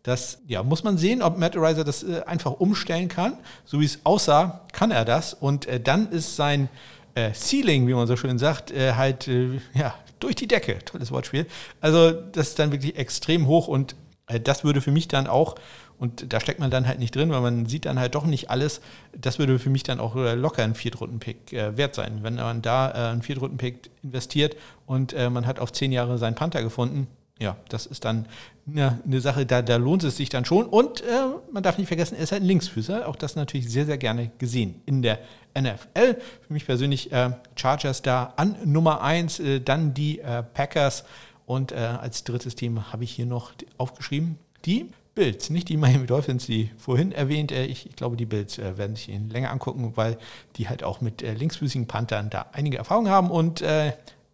Das 0.03 0.39
ja, 0.47 0.63
muss 0.63 0.85
man 0.85 0.99
sehen, 0.99 1.23
ob 1.23 1.39
Matt 1.39 1.57
Ariza 1.57 1.83
das 1.83 2.03
äh, 2.03 2.23
einfach 2.27 2.53
umstellen 2.53 3.09
kann. 3.09 3.39
So 3.65 3.81
wie 3.81 3.87
es 3.87 4.01
aussah, 4.05 4.61
kann 4.73 4.91
er 4.91 5.07
das. 5.07 5.33
Und 5.33 5.67
äh, 5.67 5.81
dann 5.81 6.11
ist 6.11 6.37
sein 6.37 6.69
äh, 7.15 7.33
Ceiling, 7.33 7.87
wie 7.87 7.95
man 7.95 8.07
so 8.07 8.17
schön 8.17 8.39
sagt, 8.39 8.71
äh, 8.71 8.95
halt 8.95 9.29
äh, 9.29 9.61
ja, 9.75 9.95
durch 10.21 10.35
die 10.35 10.49
Decke. 10.49 10.79
Tolles 10.85 11.11
Wortspiel. 11.11 11.47
Also 11.81 12.11
das 12.11 12.49
ist 12.49 12.59
dann 12.59 12.73
wirklich 12.73 12.97
extrem 12.97 13.47
hoch 13.47 13.69
und 13.69 13.95
äh, 14.27 14.41
das 14.41 14.65
würde 14.65 14.81
für 14.81 14.91
mich 14.91 15.09
dann 15.09 15.27
auch, 15.27 15.55
und 15.99 16.33
da 16.33 16.41
steckt 16.41 16.61
man 16.61 16.71
dann 16.71 16.89
halt 16.89 16.99
nicht 16.99 17.15
drin, 17.15 17.31
weil 17.31 17.41
man 17.41 17.67
sieht 17.67 17.87
dann 17.87 17.99
halt 17.99 18.15
doch 18.15 18.25
nicht 18.25 18.51
alles, 18.51 18.81
das 19.17 19.39
würde 19.39 19.59
für 19.59 19.71
mich 19.71 19.85
dann 19.85 20.01
auch 20.01 20.17
äh, 20.17 20.35
locker 20.35 20.65
ein 20.65 20.75
Viertrunden-Pick 20.75 21.53
äh, 21.53 21.77
wert 21.77 21.95
sein. 21.95 22.19
Wenn 22.23 22.35
man 22.35 22.63
da 22.63 22.89
einen 22.89 23.23
Viertrunden-Pick 23.23 23.91
investiert 24.03 24.57
und 24.87 25.15
man 25.15 25.47
hat 25.47 25.61
auf 25.61 25.73
zehn 25.73 25.93
Jahre 25.93 26.19
seinen 26.19 26.35
Panther 26.35 26.63
gefunden, 26.63 27.07
ja, 27.39 27.57
das 27.69 27.87
ist 27.87 28.05
dann 28.05 28.27
eine, 28.67 28.99
eine 29.05 29.21
Sache, 29.21 29.47
da, 29.47 29.63
da, 29.63 29.77
lohnt 29.77 30.05
es 30.05 30.17
sich 30.17 30.29
dann 30.29 30.45
schon. 30.45 30.67
Und 30.67 31.03
äh, 31.03 31.05
man 31.53 31.63
darf 31.63 31.79
nicht 31.79 31.89
vergessen, 31.89 32.17
er 32.17 32.23
ist 32.23 32.33
halt 32.33 32.43
ein 32.43 32.47
Linksfüßer. 32.47 33.09
Auch 33.09 33.17
das 33.17 33.37
natürlich 33.37 33.71
sehr, 33.71 33.87
sehr 33.87 33.99
gerne 33.99 34.31
gesehen 34.39 34.81
in 34.87 35.03
der 35.03 35.19
NFL. 35.59 36.17
Für 36.47 36.53
mich 36.53 36.67
persönlich 36.67 37.13
äh, 37.13 37.31
Chargers 37.57 38.03
da 38.03 38.33
an 38.37 38.57
Nummer 38.65 39.03
1, 39.03 39.41
äh, 39.41 39.61
dann 39.61 39.95
die 39.95 40.21
äh, 40.21 40.43
Packers 40.43 41.05
und 41.47 41.73
äh, 41.73 41.77
als 41.77 42.25
drittes 42.25 42.55
Team 42.55 42.93
habe 42.93 43.05
ich 43.05 43.13
hier 43.13 43.27
noch 43.27 43.53
aufgeschrieben 43.77 44.39
die 44.65 44.91
Bills, 45.15 45.51
nicht 45.51 45.69
die 45.69 45.77
Miami 45.77 46.07
Dolphins, 46.07 46.47
die 46.47 46.71
vorhin 46.79 47.13
erwähnt. 47.13 47.53
Äh, 47.53 47.67
ich, 47.67 47.87
ich, 47.87 47.97
glaube, 47.97 48.17
die 48.17 48.25
Bills 48.25 48.59
werden 48.59 48.97
sich 48.97 49.11
ihn 49.11 49.29
länger 49.29 49.51
angucken, 49.51 49.93
weil 49.95 50.17
die 50.57 50.69
halt 50.69 50.83
auch 50.83 51.03
mit 51.03 51.21
linksfüßigen 51.21 51.87
Panthern 51.87 52.31
da 52.31 52.47
einige 52.53 52.79
Erfahrungen 52.79 53.11
haben 53.11 53.31
und 53.31 53.63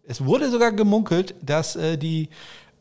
Es 0.07 0.25
wurde 0.25 0.49
sogar 0.49 0.71
gemunkelt, 0.71 1.35
dass 1.41 1.77
die 1.97 2.29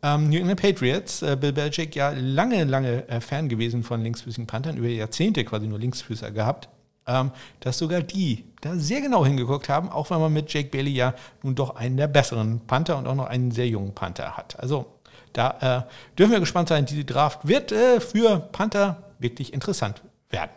New 0.03 0.39
England 0.39 0.61
Patriots, 0.61 1.23
äh, 1.23 1.37
Bill 1.39 1.53
Belichick 1.53 1.95
ja 1.95 2.11
lange, 2.17 2.65
lange 2.65 3.07
äh, 3.09 3.21
Fan 3.21 3.49
gewesen 3.49 3.83
von 3.83 4.03
linksfüßigen 4.03 4.47
Panthern, 4.47 4.77
über 4.77 4.89
Jahrzehnte 4.89 5.45
quasi 5.45 5.67
nur 5.67 5.79
Linksfüßer 5.79 6.31
gehabt, 6.31 6.69
ähm, 7.07 7.33
dass 7.61 7.79
sogar 7.79 8.01
die 8.01 8.45
da 8.63 8.75
sehr 8.77 9.01
genau 9.01 9.27
hingeguckt 9.27 9.69
haben, 9.69 9.91
auch 9.91 10.11
wenn 10.11 10.21
man 10.21 10.33
mit 10.33 10.53
Jake 10.53 10.71
Bailey 10.71 10.93
ja 10.93 11.15
nun 11.43 11.55
doch 11.55 11.77
einen 11.77 11.97
der 11.97 12.09
besseren 12.09 12.61
Panther 12.67 12.97
und 12.97 13.07
auch 13.07 13.15
noch 13.15 13.27
einen 13.27 13.51
sehr 13.51 13.69
jungen 13.69 13.95
Panther 13.95 14.37
hat. 14.37 14.59
Also 14.59 14.87
da 15.33 15.87
äh, 15.87 16.17
dürfen 16.19 16.33
wir 16.33 16.41
gespannt 16.41 16.69
sein. 16.69 16.87
Diese 16.87 17.05
Draft 17.05 17.47
wird 17.47 17.73
äh, 17.73 18.01
für 18.01 18.41
Panther 18.53 19.03
wirklich 19.19 19.53
interessant 19.53 20.03
werden. 20.31 20.51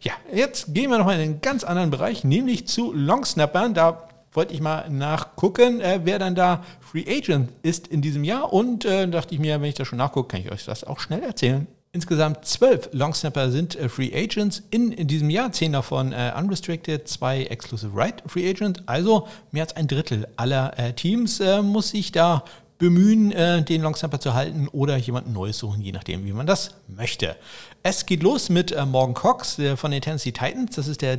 Ja, 0.00 0.12
jetzt 0.32 0.74
gehen 0.74 0.90
wir 0.90 0.98
nochmal 0.98 1.16
in 1.16 1.22
einen 1.22 1.40
ganz 1.40 1.64
anderen 1.64 1.90
Bereich, 1.90 2.24
nämlich 2.24 2.66
zu 2.66 2.92
Longsnappern. 2.92 3.72
Da 3.74 4.08
wollte 4.32 4.54
ich 4.54 4.60
mal 4.60 4.88
nachgucken, 4.90 5.80
äh, 5.80 6.00
wer 6.04 6.18
dann 6.18 6.34
da 6.34 6.64
Free 6.80 7.04
Agent 7.08 7.50
ist 7.62 7.86
in 7.86 8.02
diesem 8.02 8.24
Jahr. 8.24 8.52
Und 8.52 8.84
äh, 8.84 9.08
dachte 9.08 9.34
ich 9.34 9.40
mir, 9.40 9.60
wenn 9.60 9.68
ich 9.68 9.74
das 9.74 9.88
schon 9.88 9.98
nachgucke, 9.98 10.28
kann 10.28 10.40
ich 10.40 10.52
euch 10.52 10.64
das 10.64 10.84
auch 10.84 11.00
schnell 11.00 11.22
erzählen. 11.22 11.66
Insgesamt 11.94 12.46
zwölf 12.46 12.88
Longsnapper 12.92 13.50
sind 13.50 13.76
äh, 13.76 13.86
Free 13.90 14.10
Agents 14.14 14.62
in, 14.70 14.92
in, 14.92 15.08
diesem 15.08 15.28
Jahr, 15.28 15.52
zehn 15.52 15.74
davon 15.74 16.12
äh, 16.12 16.32
unrestricted, 16.34 17.06
zwei 17.06 17.44
Exclusive 17.44 17.94
Right 17.94 18.22
Free 18.26 18.48
Agents. 18.48 18.80
Also 18.86 19.28
mehr 19.50 19.64
als 19.64 19.76
ein 19.76 19.88
Drittel 19.88 20.26
aller 20.36 20.78
äh, 20.78 20.94
Teams 20.94 21.38
äh, 21.40 21.60
muss 21.60 21.90
sich 21.90 22.10
da 22.10 22.44
bemühen, 22.78 23.30
äh, 23.32 23.62
den 23.62 23.82
Longsnapper 23.82 24.20
zu 24.20 24.32
halten 24.32 24.68
oder 24.68 24.96
jemanden 24.96 25.34
Neues 25.34 25.58
suchen, 25.58 25.82
je 25.82 25.92
nachdem, 25.92 26.24
wie 26.24 26.32
man 26.32 26.46
das 26.46 26.70
möchte. 26.88 27.36
Es 27.82 28.06
geht 28.06 28.22
los 28.22 28.48
mit 28.48 28.72
äh, 28.72 28.86
Morgan 28.86 29.14
Cox 29.14 29.60
von 29.76 29.90
den 29.90 30.00
Tennessee 30.00 30.32
Titans. 30.32 30.76
Das 30.76 30.88
ist 30.88 31.02
der 31.02 31.18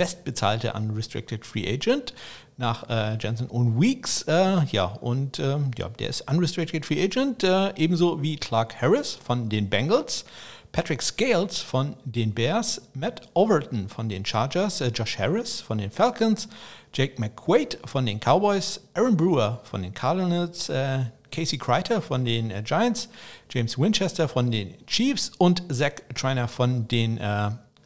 drittbestbezahlte 0.00 0.72
Unrestricted 0.72 1.44
Free 1.44 1.68
Agent 1.68 2.14
nach 2.56 2.88
äh, 2.88 3.16
Jensen 3.20 3.46
und 3.48 3.80
Weeks. 3.80 4.22
Äh, 4.22 4.64
ja, 4.70 4.86
und 4.86 5.38
äh, 5.38 5.58
ja, 5.76 5.88
der 5.88 6.08
ist 6.08 6.30
Unrestricted 6.30 6.86
Free 6.86 7.02
Agent, 7.02 7.44
äh, 7.44 7.72
ebenso 7.76 8.22
wie 8.22 8.36
Clark 8.36 8.80
Harris 8.80 9.14
von 9.14 9.48
den 9.48 9.68
Bengals. 9.68 10.24
Patrick 10.72 11.02
Scales 11.02 11.58
von 11.58 11.96
den 12.04 12.32
Bears, 12.32 12.80
Matt 12.94 13.22
Overton 13.34 13.88
von 13.88 14.08
den 14.08 14.24
Chargers, 14.24 14.80
äh, 14.80 14.88
Josh 14.88 15.18
Harris 15.18 15.60
von 15.60 15.78
den 15.78 15.90
Falcons, 15.90 16.48
Jake 16.94 17.20
McQuaid 17.20 17.78
von 17.84 18.06
den 18.06 18.20
Cowboys, 18.20 18.80
Aaron 18.94 19.16
Brewer 19.16 19.60
von 19.64 19.82
den 19.82 19.92
Cardinals, 19.92 20.68
äh, 20.68 21.00
Casey 21.32 21.58
Kreiter 21.58 22.00
von 22.02 22.24
den 22.24 22.52
Giants, 22.64 23.08
James 23.50 23.78
Winchester 23.78 24.28
von 24.28 24.50
den 24.50 24.74
Chiefs 24.86 25.32
und 25.38 25.62
Zach 25.72 25.92
Triner 26.14 26.48
von 26.48 26.88
den 26.88 27.18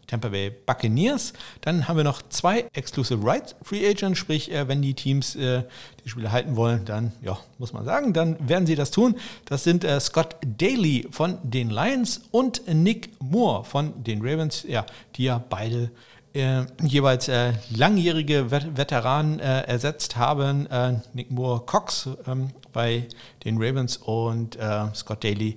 Tampa 0.06 0.28
Bay 0.28 0.50
Buccaneers. 0.50 1.32
Dann 1.61 1.88
haben 1.88 1.96
wir 1.96 2.04
noch 2.04 2.23
zwei 2.23 2.66
Exclusive 2.73 3.25
Rights 3.25 3.54
Free 3.62 3.88
Agents, 3.88 4.18
sprich, 4.18 4.52
äh, 4.52 4.68
wenn 4.68 4.82
die 4.82 4.94
Teams 4.94 5.37
äh, 5.37 5.62
die 6.04 6.08
Spiele 6.08 6.32
halten 6.32 6.56
wollen, 6.56 6.84
dann, 6.84 7.12
ja, 7.23 7.38
muss 7.58 7.73
man 7.73 7.84
sagen, 7.84 8.12
dann 8.12 8.37
werden 8.49 8.66
sie 8.66 8.75
das 8.75 8.90
tun. 8.90 9.16
Das 9.46 9.64
sind 9.64 9.84
äh, 9.84 9.99
Scott 10.00 10.37
Daly 10.44 11.08
von 11.11 11.38
den 11.42 11.70
Lions 11.70 12.23
und 12.30 12.62
Nick 12.66 13.11
Moore 13.20 13.64
von 13.64 14.04
den 14.04 14.20
Ravens, 14.23 14.64
ja, 14.68 14.84
die 15.16 15.25
ja 15.25 15.42
beide 15.49 15.90
äh, 16.34 16.64
jeweils 16.82 17.28
äh, 17.28 17.52
langjährige 17.70 18.50
Vet 18.50 18.76
Veteranen 18.76 19.38
äh, 19.38 19.61
ersetzt 19.62 20.16
haben. 20.16 20.68
Nick 21.12 21.30
Moore 21.30 21.61
Cox 21.64 22.08
ähm, 22.26 22.50
bei 22.73 23.06
den 23.44 23.56
Ravens 23.62 23.99
und 23.99 24.58
Scott 24.94 25.23
Daly 25.23 25.56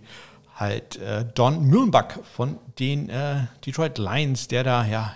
halt 0.58 0.98
äh, 0.98 1.26
Don 1.34 1.66
Mühlenbach 1.66 2.20
von 2.36 2.58
den 2.80 3.10
äh, 3.10 3.46
Detroit 3.66 3.98
Lions, 3.98 4.48
der 4.48 4.64
da 4.64 4.86
ja 4.86 5.14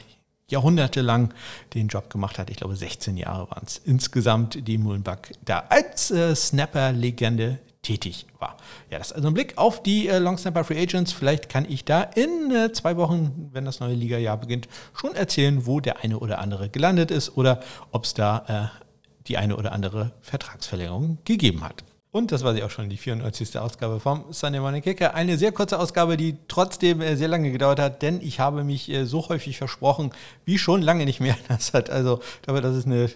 jahrhundertelang 0.47 1.33
den 1.73 1.87
Job 1.87 2.09
gemacht 2.09 2.37
hat. 2.37 2.49
Ich 2.49 2.57
glaube, 2.57 2.75
16 2.75 3.17
Jahre 3.17 3.49
waren 3.49 3.63
es 3.65 3.77
insgesamt, 3.77 4.67
die 4.67 4.77
Mühlenbach 4.77 5.19
da 5.43 5.65
als 5.69 6.11
äh, 6.11 6.35
Snapper-Legende 6.35 7.59
tätig 7.81 8.27
war. 8.37 8.57
Ja, 8.91 8.99
das 8.99 9.07
ist 9.07 9.13
also 9.13 9.29
ein 9.29 9.33
Blick 9.33 9.57
auf 9.57 9.81
die 9.81 10.07
äh, 10.07 10.19
Long 10.19 10.37
Snapper 10.37 10.63
Free 10.63 10.79
Agents. 10.79 11.13
Vielleicht 11.13 11.49
kann 11.49 11.65
ich 11.67 11.83
da 11.83 12.03
in 12.03 12.51
äh, 12.51 12.71
zwei 12.73 12.95
Wochen, 12.97 13.49
wenn 13.53 13.65
das 13.65 13.79
neue 13.79 13.95
Liga-Jahr 13.95 14.37
beginnt, 14.37 14.67
schon 14.93 15.15
erzählen, 15.15 15.65
wo 15.65 15.79
der 15.79 16.03
eine 16.03 16.19
oder 16.19 16.39
andere 16.39 16.69
gelandet 16.69 17.09
ist 17.09 17.37
oder 17.37 17.61
ob 17.91 18.03
es 18.03 18.13
da 18.13 18.71
äh, 18.71 18.81
die 19.27 19.37
eine 19.37 19.55
oder 19.55 19.71
andere 19.71 20.11
Vertragsverlängerung 20.21 21.19
gegeben 21.25 21.63
hat. 21.63 21.83
Und 22.13 22.33
das 22.33 22.43
war 22.43 22.53
sie 22.53 22.61
auch 22.61 22.69
schon, 22.69 22.89
die 22.89 22.97
94. 22.97 23.57
Ausgabe 23.57 24.01
vom 24.01 24.25
Sunday 24.31 24.59
Morning 24.59 24.81
Kicker. 24.81 25.13
Eine 25.13 25.37
sehr 25.37 25.53
kurze 25.53 25.79
Ausgabe, 25.79 26.17
die 26.17 26.35
trotzdem 26.49 26.99
äh, 26.99 27.15
sehr 27.15 27.29
lange 27.29 27.53
gedauert 27.53 27.79
hat, 27.79 28.01
denn 28.01 28.19
ich 28.21 28.41
habe 28.41 28.65
mich 28.65 28.89
äh, 28.89 29.05
so 29.05 29.29
häufig 29.29 29.57
versprochen, 29.57 30.11
wie 30.43 30.57
schon 30.57 30.81
lange 30.81 31.05
nicht 31.05 31.21
mehr. 31.21 31.37
Das 31.47 31.73
hat 31.73 31.89
also, 31.89 32.19
aber 32.47 32.59
das 32.59 32.75
ist 32.75 32.85
eine 32.85 33.09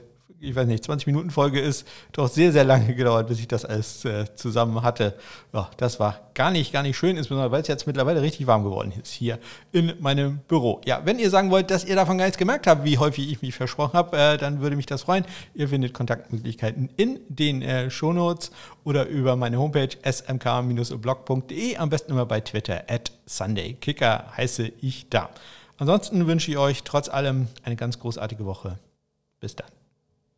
ich 0.45 0.55
weiß 0.55 0.67
nicht, 0.67 0.83
20 0.83 1.07
Minuten 1.07 1.31
Folge 1.31 1.59
ist, 1.59 1.87
doch 2.11 2.27
sehr, 2.27 2.51
sehr 2.51 2.63
lange 2.63 2.95
gedauert, 2.95 3.27
bis 3.27 3.39
ich 3.39 3.47
das 3.47 3.65
alles 3.65 4.05
äh, 4.05 4.25
zusammen 4.35 4.81
hatte. 4.83 5.15
Ja, 5.53 5.69
das 5.77 5.99
war 5.99 6.21
gar 6.33 6.51
nicht, 6.51 6.71
gar 6.71 6.83
nicht 6.83 6.97
schön, 6.97 7.17
insbesondere 7.17 7.51
weil 7.51 7.61
es 7.61 7.67
jetzt 7.67 7.87
mittlerweile 7.87 8.21
richtig 8.21 8.47
warm 8.47 8.63
geworden 8.63 8.93
ist 9.01 9.11
hier 9.11 9.39
in 9.71 9.93
meinem 9.99 10.39
Büro. 10.47 10.81
Ja, 10.85 11.01
wenn 11.05 11.19
ihr 11.19 11.29
sagen 11.29 11.51
wollt, 11.51 11.71
dass 11.71 11.85
ihr 11.85 11.95
davon 11.95 12.17
gar 12.17 12.25
nichts 12.25 12.37
gemerkt 12.37 12.67
habt, 12.67 12.83
wie 12.83 12.97
häufig 12.97 13.31
ich 13.31 13.41
mich 13.41 13.55
versprochen 13.55 13.93
habe, 13.93 14.17
äh, 14.17 14.37
dann 14.37 14.61
würde 14.61 14.75
mich 14.75 14.85
das 14.85 15.03
freuen. 15.03 15.25
Ihr 15.53 15.69
findet 15.69 15.93
Kontaktmöglichkeiten 15.93 16.89
in 16.97 17.19
den 17.29 17.61
äh, 17.61 17.89
Shownotes 17.89 18.51
oder 18.83 19.07
über 19.07 19.35
meine 19.35 19.57
Homepage 19.57 19.89
smk-blog.de, 20.03 21.77
am 21.77 21.89
besten 21.89 22.11
immer 22.11 22.25
bei 22.25 22.41
Twitter 22.41 22.83
at 22.87 23.11
SundayKicker 23.25 24.33
heiße 24.37 24.71
ich 24.81 25.09
da. 25.09 25.29
Ansonsten 25.77 26.25
wünsche 26.27 26.51
ich 26.51 26.57
euch 26.57 26.83
trotz 26.83 27.09
allem 27.09 27.47
eine 27.63 27.75
ganz 27.75 27.99
großartige 27.99 28.45
Woche. 28.45 28.79
Bis 29.39 29.55
dann. 29.55 29.67